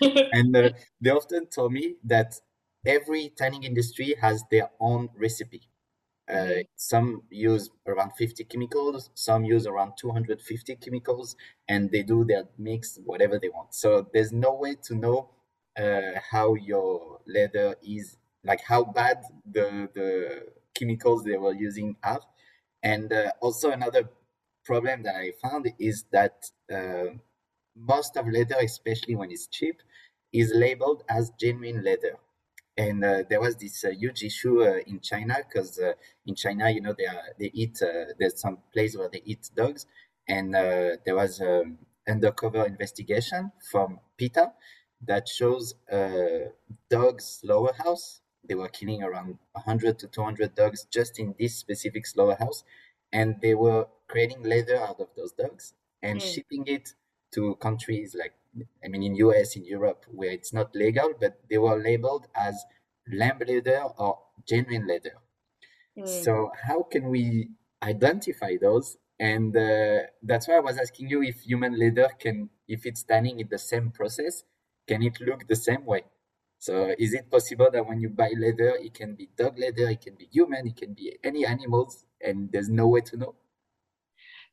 and 0.32 0.56
uh, 0.56 0.70
they 1.02 1.10
often 1.10 1.48
told 1.48 1.74
me 1.74 1.96
that 2.06 2.36
every 2.86 3.34
tanning 3.38 3.64
industry 3.64 4.16
has 4.22 4.44
their 4.50 4.70
own 4.80 5.10
recipe. 5.18 5.62
Uh, 6.30 6.34
mm-hmm. 6.34 6.62
Some 6.78 7.24
use 7.30 7.70
around 7.88 8.12
50 8.18 8.46
chemicals, 8.46 9.10
some 9.14 9.44
use 9.44 9.68
around 9.68 9.94
250 10.00 10.76
chemicals, 10.78 11.36
and 11.68 11.92
they 11.92 12.04
do 12.04 12.24
their 12.24 12.46
mix 12.58 12.98
whatever 13.04 13.38
they 13.38 13.50
want. 13.50 13.74
So 13.74 14.08
there's 14.14 14.32
no 14.32 14.54
way 14.54 14.76
to 14.84 14.96
know 14.96 15.32
uh, 15.78 16.20
how 16.30 16.56
your 16.56 17.20
leather 17.28 17.76
is, 17.84 18.18
like 18.46 18.62
how 18.62 18.86
bad 18.86 19.24
the, 19.52 19.90
the 19.94 20.46
chemicals 20.74 21.24
they 21.24 21.38
were 21.38 21.54
using 21.54 21.98
are. 22.02 22.22
And 22.84 23.12
uh, 23.12 23.32
also 23.42 23.72
another 23.72 24.10
problem 24.66 25.04
that 25.04 25.16
I 25.16 25.32
found 25.42 25.72
is 25.80 26.06
that 26.12 26.46
uh, 26.72 27.16
most 27.76 28.18
of 28.18 28.28
leather, 28.28 28.58
especially 28.62 29.16
when 29.16 29.32
it's 29.32 29.48
cheap, 29.48 29.82
is 30.34 30.52
labeled 30.56 31.04
as 31.10 31.32
genuine 31.40 31.84
leather 31.84 32.18
and 32.78 33.04
uh, 33.04 33.24
there 33.30 33.42
was 33.42 33.56
this 33.58 33.84
uh, 33.84 33.90
huge 33.90 34.24
issue 34.24 34.64
uh, 34.64 34.80
in 34.88 35.00
China 35.02 35.38
because 35.48 35.78
uh, 35.80 35.94
in 36.26 36.36
China, 36.36 36.70
you 36.70 36.82
know, 36.82 36.96
they 36.98 37.06
are, 37.06 37.24
they 37.40 37.52
eat. 37.54 37.82
Uh, 37.82 38.06
there's 38.18 38.40
some 38.40 38.60
place 38.74 38.96
where 38.98 39.10
they 39.10 39.22
eat 39.26 39.50
dogs, 39.56 39.86
and 40.28 40.54
there 40.54 41.16
was 41.16 41.40
an 41.40 41.78
undercover 42.08 42.66
investigation 42.66 43.52
from 43.72 44.00
PETA 44.18 44.54
that 45.06 45.28
shows 45.28 45.76
a 45.92 46.48
dogs 46.90 47.40
slaughterhouse. 47.42 48.22
They 48.48 48.56
were 48.56 48.70
killing 48.70 49.04
around 49.04 49.38
100 49.52 50.00
to 50.00 50.08
200 50.08 50.56
dogs 50.56 50.88
just 50.92 51.20
in 51.20 51.36
this 51.40 51.56
specific 51.56 52.08
slaughterhouse, 52.08 52.64
and 53.12 53.40
they 53.42 53.56
were 53.56 53.88
creating 54.08 54.44
leather 54.44 54.78
out 54.78 55.00
of 55.00 55.10
those 55.16 55.34
dogs 55.34 55.74
and 56.02 56.20
mm. 56.20 56.34
shipping 56.34 56.66
it 56.68 56.94
to 57.32 57.56
countries 57.56 58.16
like 58.18 58.34
I 58.84 58.90
mean, 58.90 59.04
in 59.04 59.16
US, 59.16 59.56
in 59.56 59.64
Europe, 59.64 60.06
where 60.10 60.32
it's 60.32 60.52
not 60.52 60.76
legal, 60.76 61.14
but 61.20 61.40
they 61.50 61.58
were 61.58 61.82
labeled 61.82 62.28
as 62.36 62.66
lamb 63.12 63.40
leather 63.48 63.84
or 63.98 64.20
genuine 64.46 64.88
leather. 64.88 65.16
Mm. 65.98 66.08
So 66.08 66.52
how 66.64 66.84
can 66.84 67.10
we 67.10 67.52
identify 67.82 68.58
those? 68.60 68.98
And 69.20 69.56
uh, 69.56 70.02
that's 70.24 70.48
why 70.48 70.56
I 70.56 70.60
was 70.60 70.78
asking 70.80 71.10
you 71.10 71.22
if 71.22 71.42
human 71.42 71.78
leather 71.80 72.10
can, 72.20 72.50
if 72.68 72.86
it's 72.86 73.04
tanning 73.04 73.40
in 73.40 73.48
the 73.50 73.60
same 73.60 73.92
process, 73.92 74.44
can 74.88 75.04
it 75.04 75.22
look 75.22 75.48
the 75.48 75.56
same 75.56 75.86
way? 75.86 76.04
So 76.62 76.94
is 77.00 77.16
it 77.16 77.32
possible 77.32 77.70
that 77.74 77.88
when 77.88 78.00
you 78.00 78.10
buy 78.10 78.30
leather, 78.38 78.78
it 78.80 78.94
can 78.94 79.16
be 79.16 79.30
dog 79.36 79.58
leather, 79.58 79.90
it 79.90 80.00
can 80.00 80.14
be 80.14 80.28
human, 80.32 80.68
it 80.68 80.78
can 80.78 80.94
be 80.94 81.18
any 81.24 81.44
animals, 81.44 82.06
and 82.24 82.52
there's 82.52 82.70
no 82.70 82.88
way 82.88 83.02
to 83.02 83.18
know? 83.18 83.34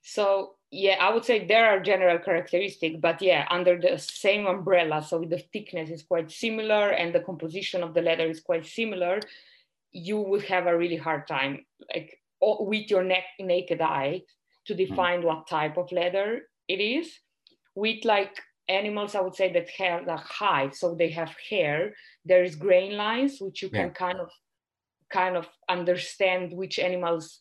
So 0.00 0.54
yeah, 0.70 0.96
I 1.02 1.12
would 1.12 1.26
say 1.26 1.46
there 1.46 1.66
are 1.66 1.80
general 1.80 2.18
characteristics, 2.18 2.96
but 2.98 3.20
yeah, 3.20 3.46
under 3.50 3.78
the 3.78 3.98
same 3.98 4.46
umbrella. 4.46 5.02
So 5.02 5.20
the 5.20 5.44
thickness 5.52 5.90
is 5.90 6.02
quite 6.02 6.30
similar 6.30 6.92
and 6.92 7.14
the 7.14 7.20
composition 7.20 7.82
of 7.82 7.92
the 7.92 8.00
leather 8.00 8.26
is 8.26 8.40
quite 8.40 8.64
similar. 8.64 9.20
You 9.92 10.18
would 10.18 10.44
have 10.44 10.66
a 10.66 10.78
really 10.78 10.96
hard 10.96 11.26
time, 11.26 11.66
like 11.94 12.18
with 12.40 12.88
your 12.88 13.04
neck, 13.04 13.24
naked 13.38 13.82
eye, 13.82 14.22
to 14.64 14.72
hmm. 14.72 14.78
define 14.78 15.20
mm. 15.20 15.24
what 15.24 15.46
type 15.46 15.76
of 15.76 15.92
leather 15.92 16.48
it 16.68 16.80
is. 16.80 17.18
With 17.74 18.06
like 18.06 18.40
animals, 18.68 19.14
I 19.14 19.20
would 19.20 19.34
say 19.34 19.52
that 19.52 19.68
have 19.70 20.06
the 20.06 20.16
hide, 20.16 20.74
so 20.74 20.94
they 20.94 21.10
have 21.10 21.34
hair. 21.50 21.94
There 22.24 22.42
is 22.42 22.56
grain 22.56 22.96
lines, 22.96 23.38
which 23.40 23.62
you 23.62 23.70
yeah. 23.72 23.84
can 23.84 23.90
kind 23.90 24.20
of 24.20 24.30
kind 25.10 25.36
of 25.36 25.48
understand 25.68 26.52
which 26.52 26.78
animals 26.78 27.40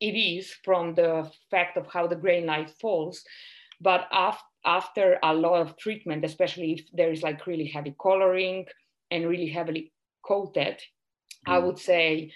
it 0.00 0.16
is 0.16 0.54
from 0.64 0.94
the 0.94 1.30
fact 1.50 1.76
of 1.76 1.86
how 1.86 2.06
the 2.06 2.16
grain 2.16 2.46
line 2.46 2.68
falls. 2.80 3.22
But 3.80 4.08
af- 4.10 4.42
after 4.64 5.18
a 5.22 5.34
lot 5.34 5.60
of 5.60 5.76
treatment, 5.76 6.24
especially 6.24 6.72
if 6.72 6.86
there 6.92 7.12
is 7.12 7.22
like 7.22 7.46
really 7.46 7.66
heavy 7.66 7.94
coloring 8.00 8.66
and 9.10 9.28
really 9.28 9.48
heavily 9.48 9.92
coated, 10.24 10.78
mm. 11.46 11.52
I 11.52 11.58
would 11.58 11.78
say 11.78 12.32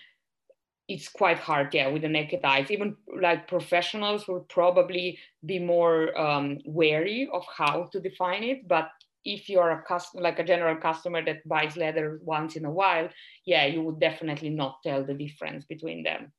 it's 0.89 1.09
quite 1.09 1.39
hard, 1.39 1.75
yeah, 1.75 1.89
with 1.89 2.03
the 2.03 2.09
naked 2.09 2.41
eyes. 2.45 2.71
Even 2.71 2.97
like 3.21 3.47
professionals 3.47 4.27
will 4.27 4.47
probably 4.49 5.19
be 5.45 5.59
more 5.59 6.19
um, 6.19 6.59
wary 6.65 7.29
of 7.33 7.45
how 7.57 7.89
to 7.93 8.01
define 8.01 8.43
it. 8.43 8.67
But 8.67 8.89
if 9.25 9.51
you're 9.51 9.71
a 9.71 9.83
customer, 9.83 10.23
like 10.23 10.39
a 10.39 10.45
general 10.45 10.77
customer 10.77 11.23
that 11.25 11.47
buys 11.47 11.77
leather 11.77 12.21
once 12.25 12.57
in 12.57 12.65
a 12.65 12.71
while, 12.71 13.09
yeah, 13.45 13.67
you 13.67 13.83
would 13.83 14.01
definitely 14.01 14.49
not 14.49 14.79
tell 14.83 15.05
the 15.05 15.13
difference 15.13 15.67
between 15.67 16.03
them. 16.03 16.33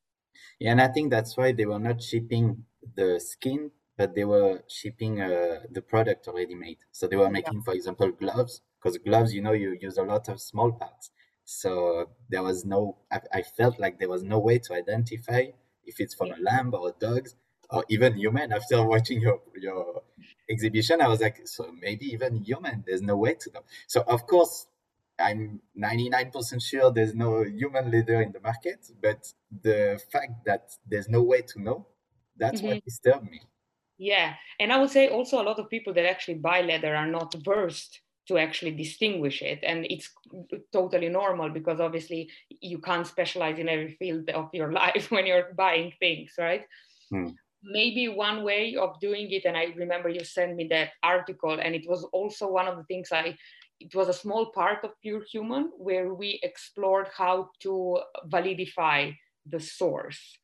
Yeah, 0.59 0.71
and 0.71 0.81
I 0.81 0.87
think 0.87 1.11
that's 1.11 1.37
why 1.37 1.51
they 1.51 1.67
were 1.67 1.79
not 1.79 2.01
shipping 2.01 2.65
the 2.95 3.19
skin, 3.19 3.69
but 3.97 4.15
they 4.15 4.25
were 4.25 4.63
shipping 4.67 5.21
uh, 5.21 5.59
the 5.71 5.81
product 5.81 6.27
already 6.27 6.55
made. 6.55 6.77
So 6.91 7.07
they 7.07 7.17
were 7.17 7.29
making, 7.29 7.55
yeah. 7.55 7.63
for 7.65 7.73
example, 7.73 8.11
gloves, 8.11 8.61
because 8.81 8.97
gloves, 8.97 9.33
you 9.33 9.41
know, 9.41 9.51
you 9.51 9.77
use 9.79 9.97
a 9.97 10.03
lot 10.03 10.27
of 10.27 10.41
small 10.41 10.71
parts. 10.71 11.11
So 11.51 12.11
there 12.29 12.43
was 12.43 12.63
no, 12.63 12.97
I, 13.11 13.21
I 13.33 13.41
felt 13.41 13.79
like 13.79 13.97
there 13.97 14.07
was 14.07 14.21
no 14.21 14.37
way 14.37 14.59
to 14.59 14.73
identify 14.75 15.45
if 15.83 15.99
it's 15.99 16.13
from 16.13 16.31
a 16.31 16.37
lamb 16.39 16.75
or 16.75 16.93
dogs 16.99 17.33
or 17.71 17.83
even 17.89 18.13
human. 18.13 18.53
After 18.53 18.85
watching 18.93 19.19
your 19.19 19.41
your 19.55 20.03
exhibition, 20.47 21.01
I 21.01 21.07
was 21.07 21.21
like, 21.21 21.47
so 21.47 21.71
maybe 21.81 22.05
even 22.05 22.43
human. 22.43 22.83
There's 22.85 23.01
no 23.01 23.17
way 23.17 23.33
to 23.33 23.51
know. 23.51 23.63
So 23.87 24.03
of 24.07 24.27
course, 24.27 24.67
I'm 25.19 25.59
99% 25.75 26.61
sure 26.61 26.91
there's 26.91 27.15
no 27.15 27.43
human 27.43 27.89
leader 27.89 28.21
in 28.21 28.31
the 28.31 28.41
market, 28.41 28.87
but 29.01 29.33
the 29.63 29.99
fact 30.11 30.45
that 30.45 30.69
there's 30.87 31.09
no 31.09 31.23
way 31.23 31.41
to 31.41 31.61
know, 31.63 31.87
that's 32.37 32.61
mm-hmm. 32.61 32.75
what 32.75 32.85
disturbed 32.85 33.27
me. 33.27 33.41
Yeah. 33.97 34.35
And 34.59 34.71
I 34.71 34.77
would 34.79 34.91
say 34.91 35.07
also 35.07 35.41
a 35.41 35.47
lot 35.49 35.57
of 35.57 35.67
people 35.67 35.95
that 35.95 36.05
actually 36.05 36.35
buy 36.35 36.61
leather 36.61 36.95
are 36.95 37.07
not 37.07 37.33
versed 37.43 38.01
to 38.29 38.37
actually 38.37 38.71
distinguish 38.71 39.41
it. 39.41 39.59
And 39.63 39.85
it's 39.89 40.09
totally 40.71 41.09
normal 41.09 41.49
because 41.49 41.79
obviously 41.79 42.29
you 42.61 42.77
can't 42.77 43.05
specialize 43.05 43.57
in 43.57 43.67
every 43.67 43.95
field 43.99 44.29
of 44.29 44.49
your 44.53 44.71
life 44.83 45.11
when 45.11 45.25
you're 45.25 45.51
buying 45.57 45.91
things, 45.99 46.31
right? 46.37 46.63
Hmm. 47.09 47.29
Maybe 47.61 48.07
one 48.07 48.43
way 48.43 48.77
of 48.79 48.99
doing 49.01 49.29
it, 49.31 49.43
and 49.43 49.57
I 49.57 49.73
remember 49.75 50.07
you 50.07 50.23
sent 50.23 50.55
me 50.55 50.67
that 50.69 50.91
article, 51.03 51.59
and 51.59 51.75
it 51.75 51.85
was 51.89 52.05
also 52.13 52.47
one 52.47 52.69
of 52.69 52.77
the 52.77 52.83
things 52.83 53.09
I 53.11 53.35
it 53.79 53.95
was 53.95 54.09
a 54.09 54.13
small 54.13 54.51
part 54.51 54.83
of 54.83 54.99
Pure 55.01 55.23
Human 55.31 55.71
where 55.77 56.13
we 56.13 56.39
explored 56.43 57.07
how 57.15 57.49
to 57.61 57.99
validify 58.27 59.15
the 59.45 59.59
source. 59.59 60.37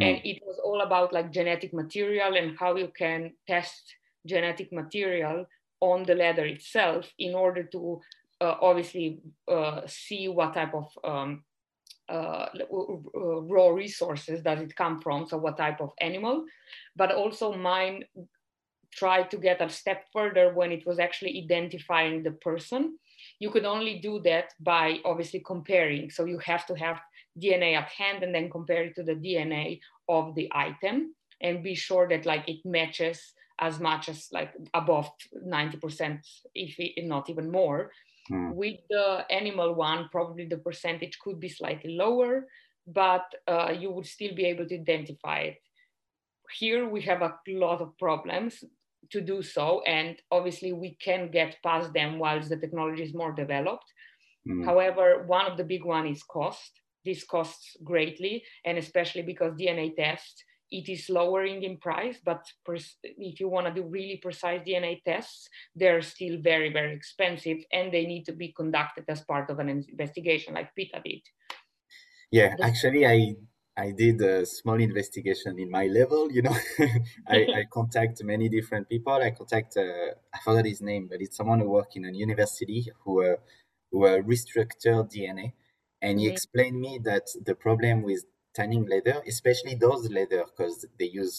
Mm. 0.00 0.04
And 0.06 0.20
it 0.24 0.40
was 0.46 0.60
all 0.64 0.80
about 0.82 1.12
like 1.12 1.32
genetic 1.32 1.74
material 1.74 2.36
and 2.36 2.56
how 2.56 2.76
you 2.76 2.90
can 2.96 3.32
test 3.48 3.82
genetic 4.26 4.72
material 4.72 5.44
on 5.80 6.04
the 6.04 6.14
leather 6.14 6.44
itself 6.46 7.10
in 7.18 7.34
order 7.34 7.62
to 7.62 8.00
uh, 8.40 8.54
obviously 8.60 9.20
uh, 9.50 9.82
see 9.86 10.28
what 10.28 10.54
type 10.54 10.74
of 10.74 10.86
um, 11.04 11.44
uh, 12.08 12.46
raw 12.70 13.68
resources 13.68 14.42
does 14.42 14.60
it 14.60 14.74
come 14.76 15.00
from, 15.00 15.26
so 15.26 15.36
what 15.36 15.56
type 15.56 15.80
of 15.80 15.92
animal, 16.00 16.44
but 16.96 17.12
also 17.12 17.54
mine 17.54 18.04
tried 18.92 19.30
to 19.30 19.36
get 19.36 19.60
a 19.60 19.68
step 19.68 20.04
further 20.12 20.54
when 20.54 20.72
it 20.72 20.86
was 20.86 20.98
actually 20.98 21.42
identifying 21.42 22.22
the 22.22 22.30
person. 22.30 22.98
You 23.38 23.50
could 23.50 23.64
only 23.64 23.98
do 23.98 24.20
that 24.20 24.52
by 24.60 24.98
obviously 25.04 25.40
comparing. 25.40 26.10
So 26.10 26.24
you 26.24 26.38
have 26.38 26.64
to 26.66 26.74
have 26.74 27.00
DNA 27.40 27.76
at 27.76 27.88
hand 27.88 28.22
and 28.22 28.34
then 28.34 28.50
compare 28.50 28.84
it 28.84 28.94
to 28.96 29.02
the 29.02 29.14
DNA 29.14 29.80
of 30.08 30.34
the 30.34 30.50
item 30.52 31.14
and 31.40 31.62
be 31.62 31.74
sure 31.74 32.08
that 32.08 32.26
like 32.26 32.48
it 32.48 32.64
matches 32.64 33.34
as 33.58 33.80
much 33.80 34.08
as 34.08 34.28
like 34.32 34.52
above 34.74 35.10
90%, 35.46 36.20
if 36.54 36.78
it, 36.78 37.04
not 37.04 37.28
even 37.30 37.50
more. 37.50 37.90
Hmm. 38.28 38.52
With 38.52 38.80
the 38.88 39.24
animal 39.30 39.74
one, 39.74 40.08
probably 40.10 40.46
the 40.46 40.58
percentage 40.58 41.18
could 41.18 41.40
be 41.40 41.48
slightly 41.48 41.96
lower, 41.96 42.46
but 42.86 43.24
uh, 43.46 43.72
you 43.78 43.90
would 43.90 44.06
still 44.06 44.34
be 44.34 44.46
able 44.46 44.66
to 44.66 44.74
identify 44.74 45.40
it. 45.40 45.58
Here 46.58 46.88
we 46.88 47.02
have 47.02 47.22
a 47.22 47.34
lot 47.48 47.80
of 47.80 47.96
problems 47.98 48.64
to 49.10 49.20
do 49.20 49.42
so, 49.42 49.82
and 49.82 50.16
obviously 50.30 50.72
we 50.72 50.96
can 51.00 51.30
get 51.30 51.56
past 51.62 51.92
them 51.92 52.18
whilst 52.18 52.48
the 52.48 52.56
technology 52.56 53.02
is 53.02 53.14
more 53.14 53.32
developed. 53.32 53.90
Mm. 54.48 54.64
However, 54.64 55.24
one 55.26 55.46
of 55.46 55.56
the 55.56 55.64
big 55.64 55.84
one 55.84 56.06
is 56.06 56.22
cost. 56.22 56.72
This 57.04 57.24
costs 57.24 57.76
greatly, 57.84 58.44
and 58.64 58.76
especially 58.78 59.22
because 59.22 59.54
DNA 59.54 59.94
tests 59.94 60.42
it 60.70 60.88
is 60.88 61.08
lowering 61.08 61.62
in 61.62 61.78
price, 61.78 62.18
but 62.24 62.44
if 63.02 63.40
you 63.40 63.48
want 63.48 63.66
to 63.66 63.72
do 63.72 63.88
really 63.88 64.18
precise 64.22 64.60
DNA 64.66 65.02
tests, 65.02 65.48
they're 65.74 66.02
still 66.02 66.38
very, 66.40 66.72
very 66.72 66.94
expensive 66.94 67.58
and 67.72 67.92
they 67.92 68.04
need 68.04 68.24
to 68.24 68.32
be 68.32 68.52
conducted 68.52 69.04
as 69.08 69.22
part 69.22 69.50
of 69.50 69.58
an 69.58 69.68
investigation 69.68 70.54
like 70.54 70.74
PETA 70.74 71.00
did. 71.04 71.22
Yeah, 72.30 72.54
actually, 72.60 73.06
I 73.06 73.36
I 73.78 73.92
did 73.92 74.20
a 74.20 74.44
small 74.44 74.80
investigation 74.80 75.58
in 75.58 75.70
my 75.70 75.86
level. 75.86 76.30
You 76.30 76.42
know, 76.42 76.56
I, 77.28 77.36
I, 77.36 77.64
contact 77.72 78.22
many 78.24 78.48
different 78.48 78.88
people. 78.88 79.14
I 79.14 79.30
contact 79.30 79.76
uh, 79.76 80.12
I 80.34 80.38
forgot 80.44 80.66
his 80.66 80.82
name, 80.82 81.06
but 81.08 81.22
it's 81.22 81.36
someone 81.36 81.60
who 81.60 81.70
work 81.70 81.94
in 81.94 82.04
a 82.04 82.12
university 82.12 82.90
who 83.04 83.24
uh, 83.24 83.36
who 83.90 84.04
uh, 84.04 84.18
restructured 84.18 85.10
DNA, 85.14 85.52
and 86.02 86.18
he 86.18 86.26
mm-hmm. 86.26 86.34
explained 86.34 86.80
me 86.80 87.00
that 87.04 87.28
the 87.46 87.54
problem 87.54 88.02
with 88.02 88.24
tanning 88.58 88.86
leather, 88.94 89.16
especially 89.32 89.74
those 89.74 90.02
leather, 90.18 90.42
because 90.50 90.76
they 90.98 91.10
use 91.22 91.36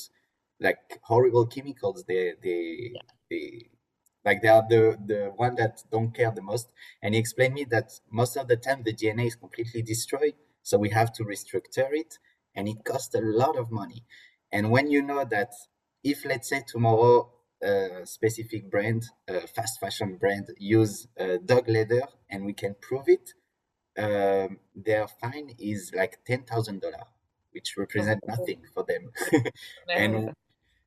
like 0.60 0.84
horrible 1.12 1.46
chemicals. 1.56 2.00
They 2.08 2.24
they 2.46 2.62
yeah. 2.94 3.02
they 3.30 3.46
like 4.26 4.42
they 4.42 4.48
are 4.58 4.66
the 4.74 4.84
the 5.12 5.22
one 5.36 5.56
that 5.56 5.76
don't 5.92 6.12
care 6.20 6.32
the 6.32 6.42
most. 6.52 6.68
And 7.02 7.14
he 7.14 7.20
explained 7.20 7.54
me 7.60 7.66
that 7.76 7.90
most 8.12 8.36
of 8.38 8.48
the 8.48 8.58
time 8.58 8.84
the 8.84 8.94
DNA 8.94 9.26
is 9.28 9.36
completely 9.36 9.82
destroyed, 9.82 10.36
so 10.62 10.78
we 10.78 10.90
have 11.00 11.12
to 11.14 11.24
restructure 11.24 11.90
it, 12.04 12.12
and 12.56 12.68
it 12.68 12.84
costs 12.84 13.14
a 13.16 13.22
lot 13.22 13.56
of 13.58 13.72
money. 13.72 14.02
And 14.52 14.72
when 14.72 14.90
you 14.90 15.02
know 15.02 15.24
that 15.26 15.52
if 16.04 16.26
let's 16.26 16.50
say 16.50 16.64
tomorrow 16.68 17.32
a 17.62 18.06
specific 18.06 18.70
brand, 18.72 19.04
a 19.28 19.46
fast 19.48 19.80
fashion 19.80 20.16
brand, 20.18 20.48
use 20.58 21.08
uh, 21.20 21.38
dog 21.46 21.68
leather 21.68 22.04
and 22.30 22.46
we 22.46 22.54
can 22.54 22.76
prove 22.82 23.08
it, 23.08 23.34
um, 24.00 24.58
their 24.76 25.08
fine 25.08 25.54
is 25.60 25.92
like 25.94 26.20
ten 26.26 26.44
thousand 26.44 26.82
dollar, 26.82 27.04
which 27.52 27.76
represent 27.78 28.22
nothing 28.28 28.62
for 28.74 28.86
them. 28.88 29.12
and 29.90 30.34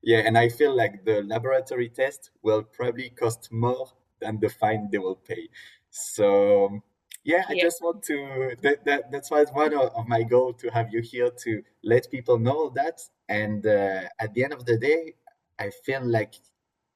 yeah, 0.01 0.19
and 0.25 0.37
I 0.37 0.49
feel 0.49 0.75
like 0.75 1.05
the 1.05 1.23
laboratory 1.23 1.89
test 1.89 2.31
will 2.41 2.63
probably 2.63 3.09
cost 3.09 3.51
more 3.51 3.87
than 4.19 4.39
the 4.39 4.49
fine 4.49 4.89
they 4.91 4.97
will 4.97 5.15
pay. 5.15 5.49
So 5.89 6.81
yeah, 7.23 7.43
I 7.47 7.53
yeah. 7.53 7.63
just 7.63 7.81
want 7.81 8.03
to 8.03 8.55
that, 8.61 8.83
that 8.85 9.11
that's 9.11 9.31
why 9.31 9.41
it's 9.41 9.51
one 9.51 9.73
of, 9.73 9.91
of 9.95 10.07
my 10.07 10.23
goal 10.23 10.53
to 10.53 10.69
have 10.69 10.91
you 10.91 11.01
here 11.01 11.29
to 11.43 11.63
let 11.83 12.09
people 12.11 12.37
know 12.37 12.69
that. 12.75 13.01
And 13.29 13.65
uh, 13.65 14.09
at 14.19 14.33
the 14.33 14.43
end 14.43 14.53
of 14.53 14.65
the 14.65 14.77
day, 14.77 15.13
I 15.59 15.69
feel 15.85 16.05
like 16.05 16.33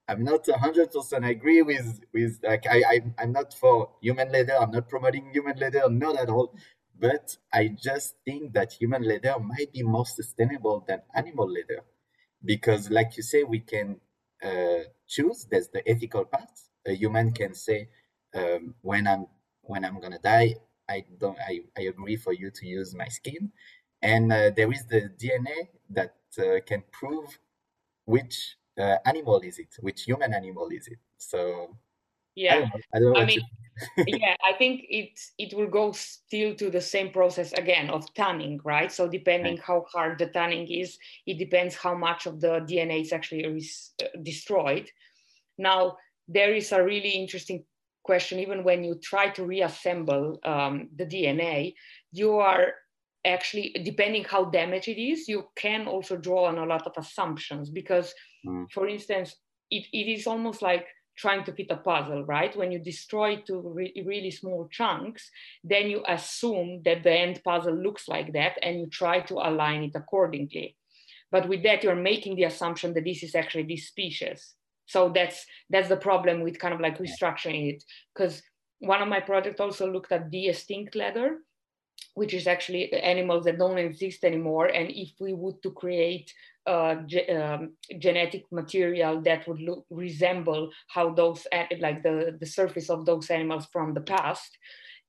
I'm 0.08 0.24
not 0.24 0.48
hundred 0.50 0.92
percent 0.92 1.26
agree 1.26 1.62
with 1.62 2.00
with 2.14 2.40
like 2.44 2.66
I, 2.70 2.78
I 2.94 3.02
I'm 3.20 3.32
not 3.34 3.54
for 3.54 3.92
human 4.02 4.32
leather. 4.32 4.56
I'm 4.60 4.72
not 4.72 4.88
promoting 4.90 5.32
human 5.34 5.58
leather, 5.58 5.90
not 5.90 6.18
at 6.18 6.30
all. 6.30 6.56
But 7.00 7.38
I 7.54 7.68
just 7.70 8.16
think 8.26 8.54
that 8.54 8.74
human 8.74 9.04
leather 9.04 9.38
might 9.40 9.72
be 9.74 9.84
more 9.84 10.06
sustainable 10.06 10.84
than 10.88 11.02
animal 11.14 11.48
leather, 11.52 11.84
because 12.44 12.90
like 12.90 13.18
you 13.18 13.24
say, 13.24 13.44
we 13.44 13.60
can 13.60 14.00
uh, 14.44 14.84
choose. 15.08 15.46
There's 15.50 15.70
the 15.70 15.88
ethical 15.88 16.26
part. 16.26 16.50
A 16.88 16.94
human 16.94 17.34
can 17.34 17.54
say, 17.54 17.90
um, 18.34 18.76
when 18.82 19.08
I'm 19.08 19.28
when 19.62 19.84
I'm 19.86 20.00
gonna 20.00 20.20
die, 20.20 20.56
I 20.90 21.04
don't. 21.20 21.38
I, 21.40 21.62
I 21.78 21.82
agree 21.84 22.16
for 22.16 22.34
you 22.34 22.50
to 22.52 22.66
use 22.66 22.96
my 22.96 23.08
skin, 23.10 23.52
and 24.02 24.32
uh, 24.32 24.52
there 24.56 24.72
is 24.72 24.86
the 24.88 25.10
DNA 25.20 25.70
that 25.90 26.16
uh, 26.40 26.60
can 26.66 26.84
prove 26.92 27.40
which 28.06 28.57
uh, 28.80 28.98
animal 29.06 29.40
is 29.40 29.60
it? 29.60 29.76
Which 29.80 30.04
human 30.04 30.34
animal 30.34 30.70
is 30.70 30.88
it? 30.88 31.00
So 31.18 31.78
yeah, 32.36 32.54
I 32.54 32.60
don't 32.60 32.70
know. 32.70 32.80
I, 32.94 33.00
don't 33.00 33.18
I 33.18 33.26
mean, 33.26 33.42
yeah, 34.08 34.36
I 34.46 34.54
think 34.54 34.86
it 34.90 35.20
it 35.38 35.58
will 35.58 35.68
go 35.68 35.92
still 35.92 36.56
to 36.56 36.70
the 36.70 36.82
same 36.82 37.12
process 37.12 37.54
again 37.54 37.90
of 37.90 38.14
tanning, 38.14 38.60
right? 38.64 38.92
So 38.92 39.08
depending 39.08 39.56
right. 39.56 39.64
how 39.64 39.86
hard 39.92 40.20
the 40.20 40.28
tanning 40.28 40.68
is, 40.68 40.98
it 41.26 41.38
depends 41.38 41.76
how 41.76 41.96
much 41.96 42.26
of 42.26 42.40
the 42.40 42.60
DNA 42.70 43.02
is 43.02 43.14
actually 43.14 43.48
res- 43.48 43.94
uh, 44.02 44.08
destroyed. 44.22 44.90
Now 45.58 45.98
there 46.28 46.54
is 46.54 46.72
a 46.72 46.84
really 46.84 47.10
interesting 47.10 47.64
question. 48.04 48.40
Even 48.40 48.64
when 48.64 48.84
you 48.84 48.96
try 49.02 49.30
to 49.30 49.46
reassemble 49.46 50.40
um, 50.44 50.90
the 50.96 51.06
DNA, 51.06 51.74
you 52.12 52.38
are 52.38 52.74
actually 53.28 53.76
depending 53.84 54.24
how 54.24 54.46
damaged 54.46 54.88
it 54.88 55.02
is 55.02 55.28
you 55.28 55.46
can 55.56 55.88
also 55.88 56.16
draw 56.16 56.46
on 56.46 56.58
a 56.58 56.66
lot 56.66 56.88
of 56.88 56.94
assumptions 56.98 57.70
because 57.70 58.14
mm. 58.46 58.66
for 58.72 58.88
instance 58.88 59.36
it, 59.70 59.86
it 59.92 60.08
is 60.10 60.28
almost 60.28 60.62
like 60.62 60.88
trying 61.18 61.44
to 61.44 61.52
fit 61.52 61.68
a 61.72 61.78
puzzle 61.78 62.24
right? 62.26 62.56
When 62.56 62.72
you 62.72 62.80
destroy 62.80 63.34
it 63.34 63.48
to 63.48 63.60
re- 63.60 64.04
really 64.06 64.32
small 64.32 64.70
chunks 64.72 65.30
then 65.64 65.90
you 65.90 66.04
assume 66.08 66.82
that 66.86 67.04
the 67.04 67.12
end 67.12 67.42
puzzle 67.44 67.76
looks 67.76 68.08
like 68.08 68.34
that 68.34 68.54
and 68.62 68.80
you 68.80 68.88
try 68.88 69.22
to 69.22 69.36
align 69.36 69.84
it 69.84 69.96
accordingly. 69.96 70.76
But 71.32 71.50
with 71.50 71.64
that 71.64 71.84
you're 71.84 71.96
making 71.96 72.36
the 72.36 72.46
assumption 72.46 72.94
that 72.94 73.04
this 73.04 73.24
is 73.24 73.36
actually 73.36 73.64
this 73.64 73.88
species. 73.88 74.54
So 74.86 75.12
that's 75.14 75.46
that's 75.70 75.90
the 75.90 75.98
problem 75.98 76.42
with 76.42 76.60
kind 76.60 76.74
of 76.74 76.80
like 76.80 76.98
restructuring 77.00 77.74
it. 77.74 77.84
Because 78.14 78.42
one 78.80 79.02
of 79.02 79.10
my 79.10 79.20
projects 79.20 79.60
also 79.60 79.92
looked 79.92 80.12
at 80.12 80.30
de-extinct 80.30 80.96
leather 80.96 81.40
which 82.14 82.34
is 82.34 82.48
actually 82.48 82.92
animals 82.94 83.46
that 83.46 83.58
don't 83.60 83.78
exist 83.78 84.24
anymore. 84.24 84.68
And 84.68 84.90
if 84.90 85.12
we 85.20 85.34
would 85.34 85.62
to 85.64 85.72
create 85.72 86.34
uh, 86.66 86.96
ge- 87.06 87.30
um, 87.30 87.74
genetic 88.00 88.44
material 88.52 89.22
that 89.22 89.48
would 89.48 89.62
look, 89.62 89.86
resemble 89.90 90.70
how 90.88 91.14
those, 91.14 91.48
like 91.80 92.04
the, 92.04 92.36
the 92.40 92.46
surface 92.46 92.90
of 92.90 93.06
those 93.06 93.30
animals 93.30 93.68
from 93.72 93.94
the 93.94 94.02
past. 94.02 94.58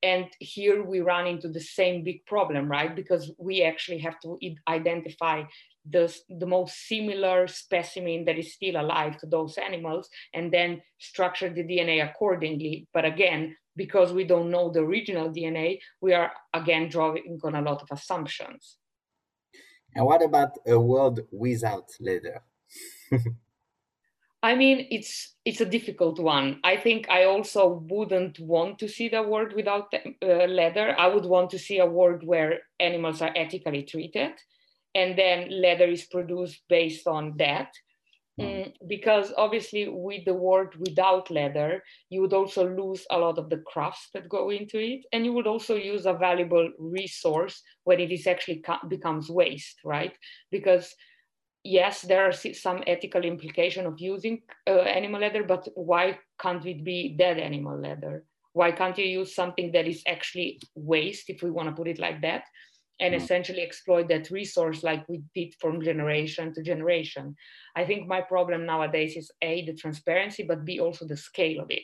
And 0.01 0.27
here 0.39 0.83
we 0.83 1.01
run 1.01 1.27
into 1.27 1.49
the 1.49 1.59
same 1.59 2.03
big 2.05 2.25
problem, 2.25 2.69
right? 2.69 2.95
Because 2.95 3.31
we 3.37 3.63
actually 3.63 3.97
have 3.99 4.17
to 4.21 4.37
identify 4.67 5.43
the, 5.87 6.13
the 6.29 6.45
most 6.45 6.87
similar 6.87 7.47
specimen 7.47 8.25
that 8.25 8.37
is 8.37 8.53
still 8.53 8.79
alive 8.79 9.17
to 9.17 9.27
those 9.27 9.57
animals 9.57 10.09
and 10.33 10.51
then 10.51 10.81
structure 10.99 11.49
the 11.49 11.63
DNA 11.63 12.07
accordingly. 12.07 12.87
But 12.93 13.05
again, 13.05 13.55
because 13.75 14.11
we 14.11 14.25
don't 14.25 14.51
know 14.51 14.71
the 14.71 14.81
original 14.81 15.29
DNA, 15.29 15.79
we 16.01 16.13
are 16.13 16.31
again 16.53 16.89
drawing 16.89 17.39
on 17.43 17.55
a 17.55 17.61
lot 17.61 17.81
of 17.81 17.87
assumptions. 17.91 18.77
And 19.95 20.05
what 20.05 20.23
about 20.23 20.57
a 20.67 20.79
world 20.79 21.21
without 21.31 21.89
leather? 21.99 22.41
I 24.41 24.55
mean, 24.55 24.87
it's 24.89 25.35
it's 25.43 25.59
a 25.59 25.65
difficult 25.65 26.17
one. 26.19 26.59
I 26.63 26.77
think 26.77 27.09
I 27.09 27.25
also 27.25 27.85
wouldn't 27.89 28.39
want 28.39 28.79
to 28.79 28.87
see 28.87 29.09
the 29.09 29.21
world 29.21 29.53
without 29.53 29.93
uh, 29.93 30.45
leather. 30.45 30.97
I 30.97 31.07
would 31.07 31.25
want 31.25 31.49
to 31.51 31.59
see 31.59 31.79
a 31.79 31.85
world 31.85 32.23
where 32.25 32.59
animals 32.79 33.21
are 33.21 33.33
ethically 33.35 33.83
treated, 33.83 34.31
and 34.95 35.17
then 35.17 35.49
leather 35.49 35.87
is 35.87 36.05
produced 36.05 36.61
based 36.69 37.07
on 37.07 37.35
that. 37.37 37.71
Mm, 38.39 38.71
because 38.87 39.33
obviously 39.35 39.89
with 39.89 40.23
the 40.23 40.33
world 40.33 40.73
without 40.77 41.29
leather 41.29 41.83
you 42.09 42.21
would 42.21 42.31
also 42.31 42.73
lose 42.73 43.05
a 43.11 43.17
lot 43.17 43.37
of 43.37 43.49
the 43.49 43.57
crafts 43.67 44.09
that 44.13 44.29
go 44.29 44.49
into 44.49 44.79
it 44.79 45.01
and 45.11 45.25
you 45.25 45.33
would 45.33 45.47
also 45.47 45.75
use 45.75 46.05
a 46.05 46.13
valuable 46.13 46.71
resource 46.79 47.61
when 47.83 47.99
it 47.99 48.13
is 48.13 48.27
actually 48.27 48.63
becomes 48.87 49.29
waste 49.29 49.81
right? 49.83 50.13
Because 50.51 50.95
yes 51.65 52.03
there 52.03 52.23
are 52.23 52.31
some 52.31 52.81
ethical 52.87 53.25
implication 53.25 53.85
of 53.85 53.99
using 53.99 54.41
uh, 54.67 54.83
animal 54.83 55.19
leather 55.19 55.43
but 55.43 55.67
why 55.75 56.17
can't 56.39 56.65
it 56.65 56.85
be 56.85 57.17
dead 57.17 57.39
animal 57.39 57.77
leather? 57.77 58.23
Why 58.53 58.71
can't 58.71 58.97
you 58.97 59.05
use 59.05 59.35
something 59.35 59.73
that 59.73 59.85
is 59.85 60.01
actually 60.07 60.61
waste 60.75 61.29
if 61.29 61.43
we 61.43 61.51
want 61.51 61.67
to 61.67 61.75
put 61.75 61.89
it 61.89 61.99
like 61.99 62.21
that 62.21 62.43
and 62.99 63.13
mm. 63.13 63.17
essentially 63.17 63.61
exploit 63.61 64.07
that 64.09 64.31
resource 64.31 64.83
like 64.83 65.07
we 65.07 65.21
did 65.33 65.53
from 65.59 65.81
generation 65.81 66.53
to 66.53 66.61
generation. 66.61 67.35
I 67.75 67.85
think 67.85 68.07
my 68.07 68.21
problem 68.21 68.65
nowadays 68.65 69.15
is 69.15 69.31
A, 69.41 69.65
the 69.65 69.73
transparency, 69.73 70.43
but 70.43 70.65
B, 70.65 70.79
also 70.79 71.05
the 71.05 71.17
scale 71.17 71.61
of 71.61 71.67
it. 71.69 71.83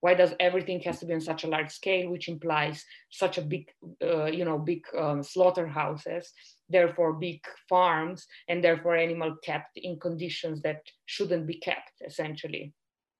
Why 0.00 0.14
does 0.14 0.34
everything 0.38 0.80
has 0.80 1.00
to 1.00 1.06
be 1.06 1.14
on 1.14 1.20
such 1.20 1.44
a 1.44 1.48
large 1.48 1.70
scale, 1.70 2.10
which 2.10 2.28
implies 2.28 2.84
such 3.10 3.38
a 3.38 3.42
big, 3.42 3.66
uh, 4.02 4.26
you 4.26 4.44
know, 4.44 4.58
big 4.58 4.82
um, 4.96 5.22
slaughterhouses, 5.22 6.32
therefore 6.68 7.14
big 7.14 7.40
farms, 7.68 8.26
and 8.48 8.62
therefore 8.62 8.96
animal 8.96 9.36
kept 9.42 9.70
in 9.76 9.98
conditions 9.98 10.60
that 10.62 10.82
shouldn't 11.06 11.46
be 11.46 11.58
kept, 11.58 11.92
essentially. 12.06 12.72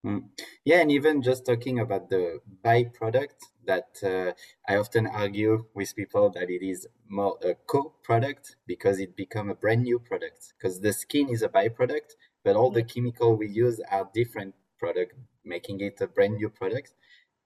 Mm. 0.06 0.28
Yeah, 0.64 0.80
and 0.82 0.92
even 0.92 1.20
just 1.20 1.44
talking 1.44 1.80
about 1.80 2.08
the 2.10 2.40
byproduct, 2.64 3.42
that 3.66 3.96
uh, 4.04 4.32
I 4.68 4.76
often 4.76 5.08
argue 5.08 5.64
with 5.74 5.96
people 5.96 6.30
that 6.30 6.48
it 6.48 6.64
is 6.64 6.86
more 7.08 7.36
a 7.42 7.54
co-product 7.66 8.54
because 8.68 9.00
it 9.00 9.16
become 9.16 9.50
a 9.50 9.56
brand 9.56 9.82
new 9.82 9.98
product. 9.98 10.54
Because 10.56 10.80
the 10.80 10.92
skin 10.92 11.28
is 11.28 11.42
a 11.42 11.48
byproduct, 11.48 12.14
but 12.44 12.54
all 12.54 12.70
the 12.70 12.84
mm. 12.84 12.94
chemical 12.94 13.36
we 13.36 13.48
use 13.48 13.80
are 13.90 14.08
different 14.14 14.54
product, 14.78 15.14
making 15.44 15.80
it 15.80 16.00
a 16.00 16.06
brand 16.06 16.34
new 16.34 16.50
product. 16.50 16.92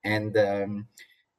And 0.05 0.37
um, 0.37 0.89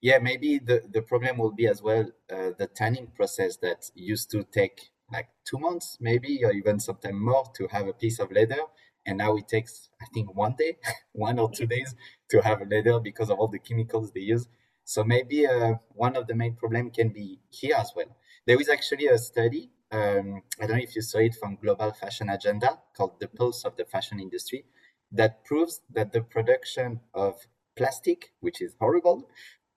yeah, 0.01 0.17
maybe 0.17 0.57
the, 0.57 0.81
the 0.91 1.03
problem 1.03 1.37
will 1.37 1.51
be 1.51 1.67
as 1.67 1.83
well 1.83 2.09
uh, 2.33 2.51
the 2.57 2.67
tanning 2.73 3.07
process 3.15 3.57
that 3.57 3.91
used 3.93 4.31
to 4.31 4.43
take 4.43 4.89
like 5.13 5.29
two 5.45 5.59
months, 5.59 5.97
maybe, 5.99 6.43
or 6.43 6.51
even 6.51 6.79
sometimes 6.79 7.15
more 7.15 7.45
to 7.55 7.67
have 7.67 7.87
a 7.87 7.93
piece 7.93 8.19
of 8.19 8.31
leather. 8.31 8.61
And 9.05 9.17
now 9.17 9.35
it 9.35 9.47
takes, 9.47 9.89
I 10.01 10.05
think, 10.13 10.35
one 10.35 10.55
day, 10.57 10.77
one 11.13 11.39
or 11.39 11.49
two 11.51 11.65
days 11.67 11.95
to 12.29 12.41
have 12.41 12.61
a 12.61 12.65
leather 12.65 12.99
because 12.99 13.29
of 13.29 13.39
all 13.39 13.47
the 13.47 13.59
chemicals 13.59 14.11
they 14.11 14.21
use. 14.21 14.47
So 14.83 15.03
maybe 15.03 15.47
uh, 15.47 15.75
one 15.93 16.15
of 16.15 16.27
the 16.27 16.35
main 16.35 16.55
problem 16.55 16.91
can 16.91 17.09
be 17.09 17.39
here 17.49 17.75
as 17.77 17.91
well. 17.95 18.15
There 18.45 18.59
is 18.59 18.69
actually 18.69 19.07
a 19.07 19.17
study. 19.17 19.69
Um, 19.91 20.41
I 20.59 20.65
don't 20.67 20.77
know 20.77 20.83
if 20.83 20.95
you 20.95 21.01
saw 21.01 21.19
it 21.19 21.35
from 21.35 21.57
Global 21.61 21.91
Fashion 21.91 22.29
Agenda 22.29 22.79
called 22.95 23.19
"The 23.19 23.27
Pulse 23.27 23.63
of 23.65 23.75
the 23.75 23.85
Fashion 23.85 24.19
Industry," 24.19 24.65
that 25.11 25.43
proves 25.45 25.81
that 25.91 26.11
the 26.13 26.21
production 26.21 27.01
of 27.13 27.35
plastic, 27.75 28.33
which 28.39 28.61
is 28.61 28.75
horrible, 28.79 29.29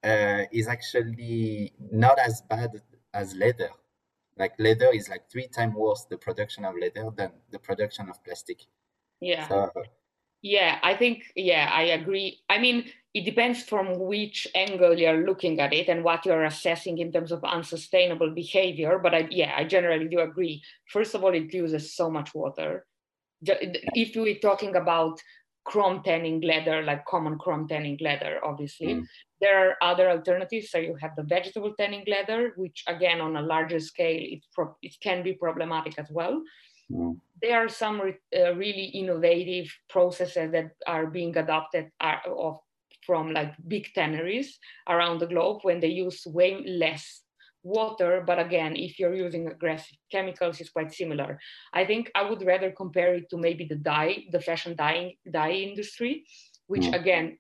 uh, 0.03 0.45
is 0.53 0.69
actually 0.69 1.73
not 1.91 2.19
as 2.19 2.43
bad 2.49 2.71
as 3.13 3.35
leather. 3.35 3.71
Like 4.37 4.55
leather 4.59 4.91
is 4.93 5.09
like 5.09 5.31
three 5.31 5.49
times 5.49 5.75
worse 5.77 6.07
the 6.11 6.19
production 6.19 6.65
of 6.65 6.75
leather 6.77 7.11
than 7.15 7.33
the 7.51 7.59
production 7.59 8.09
of 8.09 8.23
plastic. 8.25 8.67
Yeah. 9.21 9.49
So, 9.49 9.71
yeah, 10.43 10.79
I 10.83 10.95
think 10.95 11.25
yeah, 11.35 11.71
I 11.73 11.83
agree. 11.99 12.41
I 12.51 12.59
mean, 12.59 12.85
it 13.15 13.25
depends 13.25 13.63
from 13.63 13.99
which 13.99 14.47
angle 14.55 14.99
you're 14.99 15.25
looking 15.25 15.61
at 15.61 15.73
it 15.73 15.89
and 15.89 16.05
what 16.05 16.27
you're 16.27 16.45
assessing 16.45 16.99
in 16.99 17.13
terms 17.13 17.33
of 17.33 17.43
unsustainable 17.45 18.31
behavior. 18.35 18.99
But 18.99 19.15
I, 19.15 19.29
yeah, 19.31 19.55
I 19.57 19.65
generally 19.65 20.09
do 20.09 20.21
agree. 20.21 20.63
First 20.89 21.15
of 21.15 21.25
all, 21.25 21.33
it 21.33 21.55
uses 21.55 21.95
so 21.95 22.11
much 22.11 22.35
water. 22.35 22.85
If 23.43 24.17
we're 24.17 24.39
talking 24.39 24.77
about 24.77 25.21
chrome 25.65 26.03
tanning 26.03 26.41
leather, 26.43 26.83
like 26.83 27.05
common 27.07 27.39
chrome 27.39 27.67
tanning 27.67 27.99
leather, 28.01 28.39
obviously. 28.45 28.95
Mm. 28.95 29.07
There 29.41 29.71
are 29.71 29.77
other 29.83 30.11
alternatives. 30.11 30.71
So 30.71 30.79
you 30.79 30.97
have 31.01 31.17
the 31.17 31.23
vegetable 31.23 31.73
tanning 31.79 32.05
leather, 32.07 32.53
which 32.57 32.85
again, 32.87 33.21
on 33.21 33.37
a 33.37 33.43
larger 33.43 33.81
scale, 33.81 34.21
it, 34.21 34.45
pro- 34.53 34.77
it 34.83 34.95
can 35.03 35.23
be 35.23 35.33
problematic 35.33 35.99
as 35.99 36.09
well. 36.11 36.43
Mm. 36.91 37.21
There 37.43 37.59
are 37.59 37.69
some 37.69 38.01
re- 38.01 38.19
uh, 38.37 38.55
really 38.55 38.87
innovative 38.87 39.75
processes 39.89 40.53
that 40.53 40.71
are 40.87 41.07
being 41.07 41.37
adopted 41.37 41.91
are, 42.01 42.21
uh, 42.27 42.35
of, 42.35 42.59
from 43.03 43.33
like 43.33 43.55
big 43.69 43.93
tanneries 43.95 44.59
around 44.89 45.19
the 45.19 45.27
globe 45.27 45.61
when 45.63 45.81
they 45.81 45.89
use 45.89 46.27
way 46.27 46.65
less 46.67 47.25
water, 47.65 48.23
but 48.25 48.39
again, 48.39 48.77
if 48.77 48.99
you're 48.99 49.15
using 49.15 49.49
aggressive 49.49 49.97
chemicals, 50.13 50.61
it's 50.61 50.71
quite 50.71 50.93
similar. 50.93 51.41
I 51.73 51.85
think 51.85 52.11
I 52.15 52.29
would 52.29 52.45
rather 52.45 52.71
compare 52.71 53.15
it 53.15 53.31
to 53.31 53.39
maybe 53.39 53.65
the 53.65 53.77
dye, 53.77 54.25
the 54.31 54.41
fashion 54.41 54.77
dye, 54.77 55.17
dye 55.29 55.53
industry, 55.53 56.27
which 56.67 56.83
mm. 56.83 56.95
again 56.95 57.39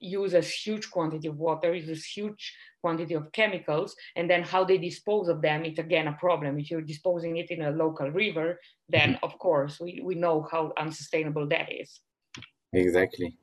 uses 0.00 0.50
huge 0.50 0.90
quantity 0.90 1.28
of 1.28 1.36
water, 1.36 1.74
uses 1.74 2.04
huge 2.04 2.54
quantity 2.80 3.14
of 3.14 3.30
chemicals, 3.32 3.94
and 4.16 4.30
then 4.30 4.42
how 4.42 4.64
they 4.64 4.78
dispose 4.78 5.28
of 5.28 5.42
them, 5.42 5.64
it's 5.64 5.78
again 5.78 6.08
a 6.08 6.12
problem. 6.12 6.58
If 6.58 6.70
you're 6.70 6.80
disposing 6.80 7.36
it 7.36 7.50
in 7.50 7.62
a 7.62 7.70
local 7.70 8.10
river, 8.10 8.60
then 8.88 9.14
mm-hmm. 9.14 9.24
of 9.24 9.38
course 9.38 9.80
we, 9.80 10.00
we 10.04 10.14
know 10.14 10.46
how 10.50 10.72
unsustainable 10.78 11.48
that 11.48 11.72
is. 11.72 12.00
Exactly. 12.72 13.36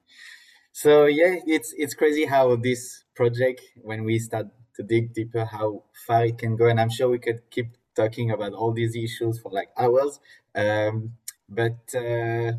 So 0.71 1.05
yeah, 1.05 1.35
it's 1.45 1.73
it's 1.77 1.93
crazy 1.93 2.25
how 2.25 2.55
this 2.55 3.05
project, 3.15 3.61
when 3.81 4.03
we 4.03 4.19
start 4.19 4.47
to 4.75 4.83
dig 4.83 5.13
deeper 5.13 5.45
how 5.45 5.83
far 6.05 6.25
it 6.25 6.37
can 6.37 6.55
go. 6.55 6.67
And 6.67 6.79
I'm 6.79 6.89
sure 6.89 7.09
we 7.09 7.19
could 7.19 7.49
keep 7.49 7.77
talking 7.95 8.31
about 8.31 8.53
all 8.53 8.73
these 8.73 8.95
issues 8.95 9.39
for 9.39 9.51
like 9.51 9.69
hours. 9.77 10.19
Um, 10.53 11.13
but 11.47 11.79
uh, 11.95 12.53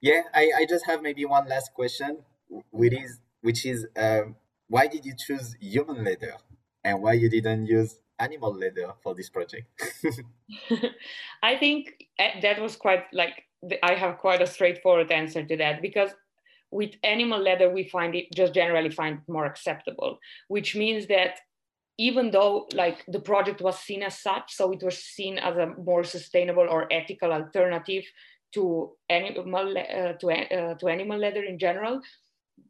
yeah, 0.00 0.22
I, 0.34 0.50
I 0.58 0.66
just 0.68 0.86
have 0.86 1.02
maybe 1.02 1.24
one 1.24 1.48
last 1.48 1.72
question, 1.74 2.18
which 2.70 2.92
is 2.92 3.20
which 3.46 3.64
is 3.64 3.86
um, 3.96 4.34
why 4.66 4.88
did 4.88 5.06
you 5.06 5.14
choose 5.16 5.54
human 5.60 6.02
leather 6.02 6.34
and 6.82 7.00
why 7.00 7.12
you 7.12 7.30
didn't 7.30 7.64
use 7.66 8.00
animal 8.18 8.52
leather 8.52 8.92
for 9.04 9.14
this 9.14 9.30
project? 9.30 9.68
I 11.42 11.56
think 11.56 11.94
eh, 12.18 12.40
that 12.40 12.60
was 12.60 12.74
quite 12.74 13.04
like 13.12 13.44
I 13.84 13.94
have 13.94 14.18
quite 14.18 14.42
a 14.42 14.48
straightforward 14.48 15.12
answer 15.12 15.44
to 15.44 15.56
that 15.58 15.80
because 15.80 16.10
with 16.72 16.94
animal 17.04 17.40
leather 17.40 17.70
we 17.70 17.84
find 17.88 18.16
it 18.16 18.26
just 18.34 18.52
generally 18.52 18.90
find 18.90 19.18
it 19.18 19.32
more 19.32 19.46
acceptable 19.46 20.18
which 20.48 20.74
means 20.74 21.06
that 21.06 21.38
even 21.98 22.32
though 22.32 22.66
like 22.74 22.98
the 23.06 23.20
project 23.30 23.60
was 23.62 23.78
seen 23.78 24.02
as 24.02 24.18
such 24.18 24.52
so 24.58 24.72
it 24.72 24.82
was 24.82 24.98
seen 24.98 25.38
as 25.38 25.56
a 25.56 25.72
more 25.90 26.02
sustainable 26.02 26.66
or 26.68 26.92
ethical 26.92 27.32
alternative 27.32 28.04
to 28.52 28.90
animal 29.08 29.68
uh, 29.78 30.12
to, 30.20 30.26
uh, 30.30 30.74
to 30.74 30.88
animal 30.88 31.18
leather 31.18 31.44
in 31.44 31.58
general 31.58 32.00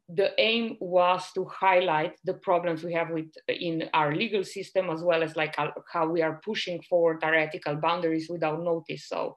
the 0.09 0.31
aim 0.39 0.77
was 0.79 1.31
to 1.33 1.45
highlight 1.45 2.13
the 2.23 2.33
problems 2.33 2.83
we 2.83 2.93
have 2.93 3.09
with 3.09 3.31
in 3.47 3.89
our 3.93 4.15
legal 4.15 4.43
system 4.43 4.89
as 4.89 5.01
well 5.01 5.21
as 5.21 5.35
like 5.35 5.55
how 5.91 6.07
we 6.07 6.21
are 6.21 6.41
pushing 6.43 6.81
forward 6.83 7.23
our 7.23 7.35
ethical 7.35 7.75
boundaries 7.75 8.29
without 8.29 8.61
notice 8.61 9.07
so 9.07 9.35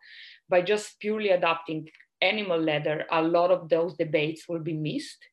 by 0.49 0.63
just 0.63 0.99
purely 1.01 1.31
adopting 1.31 1.89
animal 2.21 2.61
leather, 2.61 3.05
a 3.11 3.23
lot 3.23 3.51
of 3.51 3.69
those 3.69 3.95
debates 3.97 4.49
will 4.49 4.59
be 4.61 4.75
missed 4.75 5.25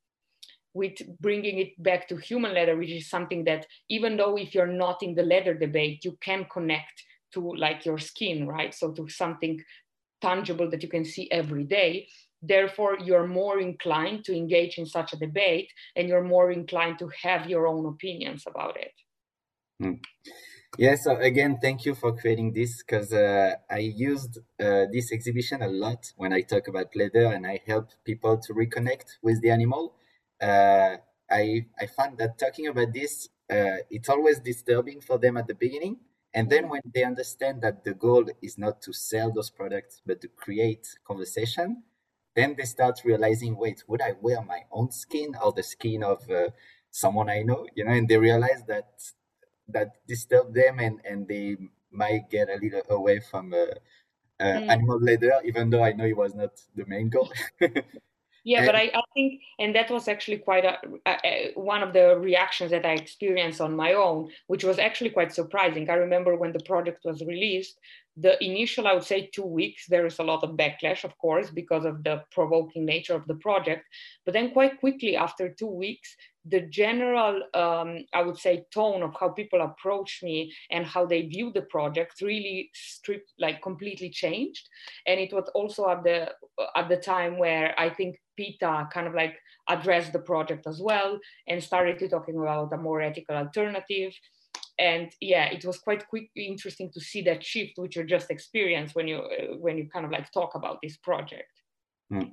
with 0.73 0.93
bringing 1.19 1.57
it 1.59 1.81
back 1.81 2.07
to 2.07 2.17
human 2.17 2.53
leather, 2.53 2.77
which 2.77 2.91
is 2.91 3.09
something 3.09 3.43
that 3.45 3.65
even 3.89 4.15
though 4.15 4.37
if 4.37 4.53
you're 4.53 4.67
not 4.67 5.01
in 5.01 5.15
the 5.15 5.23
leather 5.23 5.53
debate, 5.53 6.05
you 6.05 6.17
can 6.21 6.45
connect 6.51 7.03
to 7.33 7.53
like 7.55 7.85
your 7.85 7.97
skin, 7.97 8.47
right? 8.47 8.73
So 8.73 8.91
to 8.93 9.09
something 9.09 9.59
tangible 10.21 10.69
that 10.69 10.83
you 10.83 10.89
can 10.89 11.03
see 11.03 11.29
every 11.31 11.63
day. 11.63 12.07
Therefore, 12.41 12.97
you're 12.99 13.27
more 13.27 13.59
inclined 13.59 14.25
to 14.25 14.35
engage 14.35 14.77
in 14.77 14.85
such 14.85 15.13
a 15.13 15.17
debate 15.17 15.71
and 15.95 16.07
you're 16.07 16.23
more 16.23 16.51
inclined 16.51 16.99
to 16.99 17.09
have 17.23 17.49
your 17.49 17.67
own 17.67 17.85
opinions 17.85 18.43
about 18.47 18.77
it. 18.77 18.93
Mm. 19.81 19.99
Yeah, 20.77 20.95
so 20.95 21.17
again, 21.17 21.57
thank 21.59 21.85
you 21.85 21.95
for 21.95 22.15
creating 22.15 22.53
this 22.53 22.83
because 22.83 23.11
uh, 23.11 23.55
I 23.69 23.79
used 23.79 24.37
uh, 24.59 24.85
this 24.91 25.11
exhibition 25.11 25.61
a 25.61 25.67
lot 25.67 26.11
when 26.17 26.33
I 26.33 26.41
talk 26.41 26.67
about 26.67 26.95
leather 26.95 27.25
and 27.33 27.47
I 27.47 27.61
help 27.65 27.89
people 28.03 28.37
to 28.37 28.53
reconnect 28.53 29.17
with 29.23 29.41
the 29.41 29.49
animal. 29.49 29.95
Uh, 30.39 30.97
I, 31.31 31.65
I 31.79 31.87
find 31.87 32.17
that 32.19 32.37
talking 32.37 32.67
about 32.67 32.93
this, 32.93 33.27
uh, 33.49 33.77
it's 33.89 34.09
always 34.09 34.39
disturbing 34.39 35.01
for 35.01 35.17
them 35.17 35.37
at 35.37 35.47
the 35.47 35.55
beginning. 35.55 35.97
And 36.33 36.49
then 36.49 36.69
when 36.69 36.81
they 36.93 37.03
understand 37.03 37.63
that 37.63 37.83
the 37.83 37.95
goal 37.95 38.25
is 38.43 38.57
not 38.57 38.81
to 38.83 38.93
sell 38.93 39.31
those 39.31 39.49
products, 39.49 40.01
but 40.05 40.21
to 40.21 40.27
create 40.27 40.87
conversation, 41.05 41.83
then 42.37 42.55
they 42.55 42.65
start 42.65 43.01
realizing, 43.03 43.57
wait, 43.57 43.83
would 43.87 44.01
I 44.01 44.13
wear 44.21 44.41
my 44.43 44.61
own 44.71 44.91
skin 44.91 45.33
or 45.43 45.51
the 45.51 45.63
skin 45.63 46.03
of 46.03 46.29
uh, 46.29 46.49
someone 46.91 47.29
I 47.29 47.41
know? 47.41 47.65
You 47.75 47.83
know, 47.85 47.91
and 47.91 48.07
they 48.07 48.17
realize 48.17 48.63
that 48.67 48.89
that 49.69 49.95
disturb 50.07 50.53
them 50.53 50.79
and, 50.79 51.01
and 51.03 51.27
they 51.27 51.57
might 51.91 52.29
get 52.29 52.47
a 52.47 52.59
little 52.61 52.83
away 52.89 53.19
from 53.19 53.53
uh, 53.53 53.57
uh, 54.39 54.43
mm. 54.43 54.69
animal 54.69 54.99
leather, 54.99 55.33
even 55.43 55.71
though 55.71 55.83
I 55.83 55.93
know 55.93 56.05
it 56.05 56.15
was 56.15 56.35
not 56.35 56.51
the 56.75 56.85
main 56.85 57.09
goal. 57.09 57.31
yeah, 58.43 58.59
and, 58.59 58.65
but 58.67 58.75
I, 58.75 58.91
I 58.93 59.01
think, 59.15 59.41
and 59.57 59.73
that 59.75 59.89
was 59.89 60.07
actually 60.07 60.37
quite 60.37 60.63
a, 60.63 60.77
a, 61.07 61.17
a, 61.25 61.51
one 61.55 61.81
of 61.81 61.91
the 61.91 62.17
reactions 62.19 62.69
that 62.69 62.85
I 62.85 62.93
experienced 62.93 63.61
on 63.61 63.75
my 63.75 63.93
own, 63.93 64.29
which 64.45 64.63
was 64.63 64.77
actually 64.77 65.09
quite 65.09 65.33
surprising. 65.33 65.89
I 65.89 65.95
remember 65.95 66.35
when 66.35 66.53
the 66.53 66.63
project 66.63 67.03
was 67.03 67.21
released, 67.21 67.79
the 68.19 68.43
initial, 68.43 68.87
I 68.87 68.93
would 68.93 69.03
say, 69.03 69.29
two 69.31 69.45
weeks, 69.45 69.85
there 69.87 70.07
is 70.07 70.17
a 70.17 70.23
lot 70.23 70.43
of 70.43 70.57
backlash, 70.57 71.03
of 71.03 71.15
course, 71.19 71.51
because 71.51 71.85
of 71.85 72.03
the 72.03 72.23
provoking 72.31 72.83
nature 72.83 73.13
of 73.13 73.27
the 73.27 73.35
project. 73.35 73.85
But 74.25 74.33
then, 74.33 74.51
quite 74.51 74.79
quickly 74.79 75.15
after 75.15 75.49
two 75.49 75.69
weeks, 75.69 76.15
the 76.43 76.61
general, 76.61 77.43
um, 77.53 78.05
I 78.13 78.23
would 78.23 78.37
say, 78.37 78.65
tone 78.73 79.03
of 79.03 79.13
how 79.19 79.29
people 79.29 79.61
approach 79.61 80.21
me 80.23 80.51
and 80.71 80.85
how 80.85 81.05
they 81.05 81.23
view 81.23 81.51
the 81.53 81.61
project 81.61 82.21
really 82.21 82.71
stripped, 82.73 83.33
like 83.37 83.61
completely 83.61 84.09
changed. 84.09 84.67
And 85.05 85.19
it 85.19 85.31
was 85.31 85.49
also 85.53 85.87
at 85.89 86.03
the 86.03 86.31
at 86.75 86.89
the 86.89 86.97
time 86.97 87.37
where 87.37 87.79
I 87.79 87.89
think 87.89 88.17
PETA 88.35 88.89
kind 88.91 89.07
of 89.07 89.13
like 89.13 89.35
addressed 89.69 90.13
the 90.13 90.19
project 90.19 90.65
as 90.65 90.79
well 90.81 91.19
and 91.47 91.61
started 91.61 91.99
to 91.99 92.07
talking 92.07 92.37
about 92.37 92.73
a 92.73 92.77
more 92.77 93.01
ethical 93.01 93.35
alternative 93.35 94.13
and 94.79 95.11
yeah 95.21 95.45
it 95.45 95.65
was 95.65 95.77
quite 95.79 96.07
quick 96.07 96.29
interesting 96.35 96.89
to 96.91 96.99
see 96.99 97.21
that 97.21 97.43
shift 97.43 97.73
which 97.77 97.95
you 97.95 98.03
just 98.03 98.29
experienced 98.29 98.95
when 98.95 99.07
you 99.07 99.17
uh, 99.17 99.55
when 99.59 99.77
you 99.77 99.89
kind 99.89 100.05
of 100.05 100.11
like 100.11 100.31
talk 100.31 100.55
about 100.55 100.79
this 100.81 100.97
project. 100.97 101.51
Mm. 102.11 102.31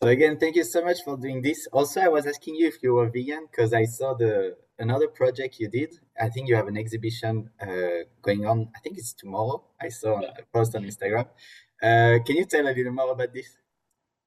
so 0.00 0.08
again 0.08 0.38
thank 0.38 0.54
you 0.56 0.64
so 0.64 0.84
much 0.84 0.98
for 1.04 1.16
doing 1.16 1.42
this. 1.42 1.66
Also 1.72 2.00
i 2.00 2.08
was 2.08 2.26
asking 2.26 2.54
you 2.56 2.68
if 2.68 2.82
you 2.82 2.94
were 2.94 3.08
vegan 3.08 3.46
because 3.50 3.72
i 3.72 3.84
saw 3.84 4.14
the 4.14 4.56
another 4.78 5.08
project 5.08 5.60
you 5.60 5.68
did. 5.68 5.90
I 6.18 6.30
think 6.30 6.48
you 6.48 6.56
have 6.56 6.66
an 6.66 6.78
exhibition 6.78 7.50
uh, 7.60 8.04
going 8.22 8.46
on 8.46 8.68
i 8.76 8.80
think 8.80 8.98
it's 8.98 9.14
tomorrow. 9.14 9.64
I 9.80 9.88
saw 9.88 10.20
a 10.20 10.42
post 10.52 10.74
on 10.76 10.82
instagram. 10.84 11.28
Uh, 11.82 12.18
can 12.26 12.36
you 12.36 12.44
tell 12.44 12.66
a 12.66 12.74
little 12.76 12.92
more 12.92 13.12
about 13.12 13.32
this? 13.32 13.56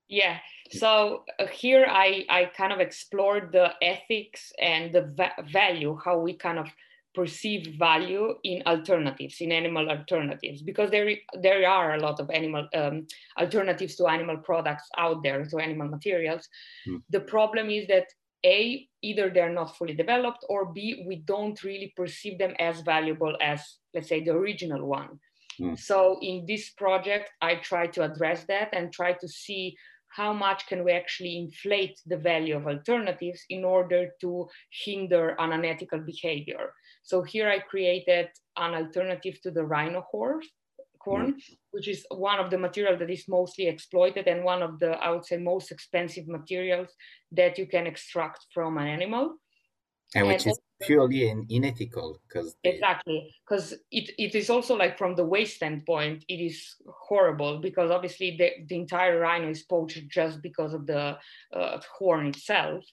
Yeah. 0.10 0.38
So 0.72 1.24
uh, 1.40 1.48
here 1.48 1.86
i 1.88 2.26
i 2.30 2.46
kind 2.46 2.74
of 2.74 2.80
explored 2.80 3.52
the 3.52 3.74
ethics 3.82 4.52
and 4.60 4.94
the 4.94 5.04
va- 5.18 5.44
value 5.52 5.98
how 6.04 6.20
we 6.20 6.34
kind 6.34 6.60
of 6.60 6.68
perceived 7.14 7.78
value 7.78 8.36
in 8.44 8.64
alternatives, 8.66 9.38
in 9.40 9.52
animal 9.52 9.90
alternatives, 9.90 10.62
because 10.62 10.90
there, 10.92 11.10
there 11.42 11.68
are 11.70 11.96
a 11.96 12.00
lot 12.00 12.20
of 12.20 12.30
animal 12.32 12.68
um, 12.76 13.06
alternatives 13.40 13.96
to 13.96 14.08
animal 14.08 14.38
products 14.38 14.88
out 14.98 15.22
there, 15.24 15.46
to 15.46 15.58
animal 15.58 15.88
materials. 15.88 16.48
Mm. 16.88 17.02
The 17.10 17.22
problem 17.22 17.70
is 17.70 17.88
that 17.88 18.08
A, 18.46 18.88
either 19.02 19.30
they're 19.30 19.54
not 19.54 19.78
fully 19.78 19.94
developed, 19.94 20.46
or 20.50 20.74
B, 20.74 21.06
we 21.08 21.18
don't 21.18 21.64
really 21.64 21.94
perceive 21.96 22.38
them 22.38 22.54
as 22.60 22.82
valuable 22.82 23.36
as, 23.42 23.62
let's 23.94 24.10
say, 24.10 24.24
the 24.24 24.32
original 24.32 24.86
one. 24.86 25.20
Mm. 25.62 25.78
So 25.78 26.18
in 26.22 26.46
this 26.48 26.72
project, 26.72 27.32
I 27.42 27.56
try 27.56 27.88
to 27.88 28.04
address 28.04 28.46
that 28.46 28.70
and 28.74 28.92
try 28.92 29.14
to 29.14 29.28
see 29.28 29.76
how 30.08 30.32
much 30.32 30.68
can 30.68 30.84
we 30.84 30.92
actually 30.92 31.38
inflate 31.40 32.00
the 32.06 32.18
value 32.18 32.56
of 32.56 32.68
alternatives 32.68 33.42
in 33.50 33.66
order 33.66 34.10
to 34.22 34.48
hinder 34.86 35.36
an 35.40 35.52
unethical 35.54 36.00
behavior. 36.00 36.72
So 37.04 37.22
here 37.22 37.50
I 37.50 37.60
created 37.60 38.30
an 38.58 38.74
alternative 38.74 39.40
to 39.42 39.52
the 39.52 39.64
rhino 39.64 40.02
horse, 40.10 40.48
corn, 41.00 41.34
mm. 41.34 41.58
which 41.72 41.88
is 41.88 42.06
one 42.10 42.40
of 42.40 42.50
the 42.50 42.58
materials 42.58 43.00
that 43.00 43.10
is 43.10 43.28
mostly 43.28 43.68
exploited 43.68 44.28
and 44.28 44.44
one 44.44 44.64
of 44.64 44.80
the, 44.80 44.92
I 44.92 45.12
would 45.12 45.26
say, 45.26 45.38
most 45.38 45.72
expensive 45.72 46.28
materials 46.28 46.90
that 47.34 47.58
you 47.58 47.68
can 47.68 47.86
extract 47.88 48.48
from 48.54 48.78
an 48.78 48.88
animal. 48.88 49.36
And 50.16 50.28
which 50.28 50.46
and 50.46 50.52
is 50.52 50.60
purely 50.82 51.30
unethical 51.50 52.22
because 52.28 52.56
they... 52.64 52.72
exactly 52.72 53.34
because 53.48 53.74
it, 53.92 54.12
it 54.18 54.36
is 54.36 54.50
also 54.50 54.76
like 54.76 54.98
from 54.98 55.16
the 55.16 55.26
waste 55.26 55.56
standpoint 55.56 56.24
it 56.28 56.36
is 56.36 56.76
horrible 56.88 57.60
because 57.60 57.90
obviously 57.90 58.36
the, 58.38 58.52
the 58.68 58.76
entire 58.76 59.20
rhino 59.20 59.50
is 59.50 59.64
poached 59.64 60.08
just 60.10 60.42
because 60.42 60.74
of 60.74 60.86
the 60.86 61.18
uh, 61.56 61.80
horn 61.98 62.28
itself 62.28 62.84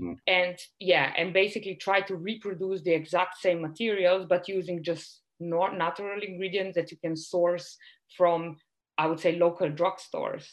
mm. 0.00 0.16
and 0.26 0.56
yeah 0.80 1.12
and 1.16 1.32
basically 1.32 1.74
try 1.74 2.00
to 2.00 2.16
reproduce 2.16 2.82
the 2.82 2.92
exact 2.92 3.38
same 3.38 3.60
materials 3.60 4.26
but 4.28 4.48
using 4.48 4.82
just 4.82 5.22
not 5.40 5.76
natural 5.76 6.20
ingredients 6.22 6.74
that 6.74 6.90
you 6.90 6.96
can 6.96 7.16
source 7.16 7.76
from 8.16 8.56
i 8.96 9.06
would 9.06 9.20
say 9.20 9.36
local 9.36 9.70
drugstores 9.70 10.46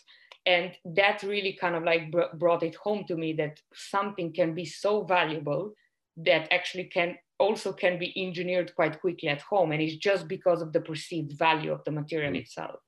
and 0.45 0.71
that 0.85 1.23
really 1.23 1.53
kind 1.53 1.75
of 1.75 1.83
like 1.83 2.11
br- 2.11 2.35
brought 2.35 2.63
it 2.63 2.75
home 2.75 3.03
to 3.07 3.15
me 3.15 3.33
that 3.33 3.59
something 3.73 4.31
can 4.31 4.53
be 4.53 4.65
so 4.65 5.03
valuable 5.03 5.71
that 6.17 6.47
actually 6.51 6.85
can 6.85 7.15
also 7.39 7.73
can 7.73 7.99
be 7.99 8.13
engineered 8.15 8.73
quite 8.75 8.99
quickly 9.01 9.27
at 9.27 9.41
home 9.41 9.71
and 9.71 9.81
it's 9.81 9.97
just 9.97 10.27
because 10.27 10.61
of 10.61 10.71
the 10.71 10.79
perceived 10.79 11.33
value 11.37 11.71
of 11.71 11.83
the 11.83 11.91
material 11.91 12.33
mm. 12.33 12.41
itself 12.41 12.79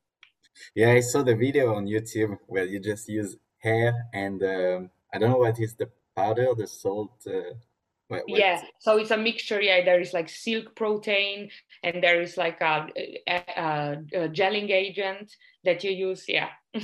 yeah 0.75 0.91
i 0.91 0.99
saw 0.99 1.21
the 1.23 1.35
video 1.35 1.73
on 1.73 1.85
youtube 1.85 2.37
where 2.47 2.65
you 2.65 2.79
just 2.79 3.09
use 3.09 3.35
hair 3.59 3.93
and 4.13 4.43
um, 4.43 4.89
i 5.13 5.17
don't 5.17 5.31
know 5.31 5.37
what 5.37 5.59
is 5.59 5.75
the 5.75 5.89
powder 6.17 6.47
the 6.57 6.67
salt 6.67 7.15
uh, 7.27 7.53
what, 8.09 8.23
what 8.27 8.39
yeah 8.39 8.61
so 8.79 8.97
it's 8.97 9.11
a 9.11 9.17
mixture 9.29 9.61
yeah 9.61 9.79
there 9.85 10.01
is 10.01 10.13
like 10.13 10.29
silk 10.29 10.75
protein 10.75 11.49
and 11.83 12.03
there 12.03 12.21
is 12.21 12.37
like 12.37 12.59
a, 12.61 12.87
a, 13.27 13.35
a, 13.35 13.97
a 14.23 14.29
gelling 14.37 14.69
agent 14.71 15.27
that 15.63 15.83
you 15.83 15.91
use 15.91 16.23
yeah. 16.27 16.49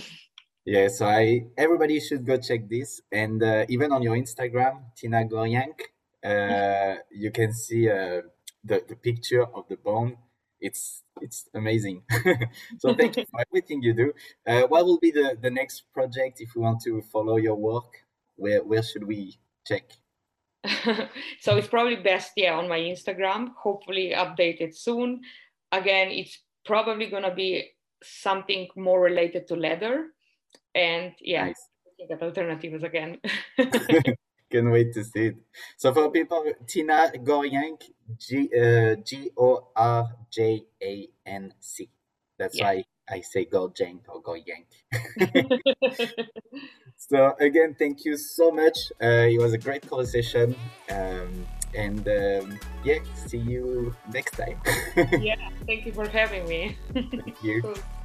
Yeah 0.66 0.88
so 0.88 1.04
i 1.08 1.44
everybody 1.58 2.00
should 2.00 2.24
go 2.26 2.38
check 2.38 2.70
this 2.70 3.02
and 3.12 3.44
uh, 3.44 3.66
even 3.68 3.92
on 3.92 4.02
your 4.02 4.16
instagram 4.16 4.74
tina 4.96 5.26
Gorjanc 5.32 5.76
uh, 6.24 6.96
you 7.12 7.32
can 7.32 7.52
see 7.54 7.90
uh, 7.90 8.22
the, 8.64 8.82
the 8.88 8.96
picture 8.96 9.44
of 9.44 9.68
the 9.68 9.78
bone. 9.78 10.18
It's 10.60 11.04
it's 11.22 11.50
amazing. 11.54 12.04
So 12.80 12.94
thank 12.96 13.18
you 13.18 13.26
for 13.30 13.42
everything 13.42 13.84
you 13.84 13.94
do. 13.94 14.14
Uh, 14.48 14.64
what 14.68 14.86
will 14.86 15.00
be 15.00 15.12
the 15.12 15.38
the 15.42 15.50
next 15.50 15.84
project 15.94 16.40
if 16.40 16.56
we 16.56 16.62
want 16.62 16.82
to 16.84 17.02
follow 17.12 17.36
your 17.36 17.56
work 17.56 18.03
where 18.36 18.64
where 18.64 18.84
should 18.84 19.06
we 19.06 19.38
check 19.66 19.92
so 21.40 21.58
it's 21.58 21.68
probably 21.68 21.98
best 21.98 22.32
yeah 22.36 22.54
on 22.54 22.70
my 22.70 22.80
instagram 22.80 23.50
hopefully 23.62 24.14
updated 24.16 24.76
soon 24.76 25.22
again 25.72 26.10
it's 26.10 26.40
probably 26.66 27.08
going 27.10 27.24
to 27.24 27.34
be 27.34 27.70
something 28.02 28.68
more 28.76 29.02
related 29.02 29.48
to 29.48 29.56
leather 29.56 30.08
and 30.74 31.14
yeah 31.20 31.46
nice. 31.46 31.68
that 32.10 32.22
alternatives 32.22 32.84
again 32.84 33.20
Can't 34.54 34.70
wait 34.70 34.94
to 34.94 35.04
see 35.04 35.34
it. 35.34 35.38
So 35.78 35.92
for 35.92 36.12
people, 36.12 36.46
Tina 36.68 37.12
Gorjanc, 37.16 37.90
G 38.20 38.52
uh, 38.54 38.96
G 39.04 39.32
O 39.36 39.70
R 39.76 40.08
J 40.30 40.62
A 40.80 41.08
N 41.26 41.52
C. 41.60 41.90
That's 42.38 42.60
yeah. 42.60 42.66
why 42.66 42.84
I 43.10 43.22
say 43.22 43.46
Gorjanc 43.46 44.02
or 44.10 44.22
Gorjanc. 44.22 44.70
So 47.10 47.36
again, 47.39 47.76
thank 47.78 48.06
you 48.06 48.18
so 48.18 48.51
much. 48.51 48.91
Uh, 49.01 49.28
it 49.30 49.39
was 49.39 49.54
a 49.54 49.58
great 49.58 49.88
conversation. 49.88 50.56
Um, 50.89 51.45
and 51.76 52.08
um, 52.08 52.60
yeah, 52.84 52.99
see 53.16 53.38
you 53.38 53.95
next 54.14 54.38
time. 54.38 54.62
yeah, 55.20 55.36
thank 55.66 55.86
you 55.86 55.91
for 55.91 56.08
having 56.08 56.47
me. 56.47 56.78
Thank 56.93 57.43
you. 57.43 57.62
Cool. 57.62 57.76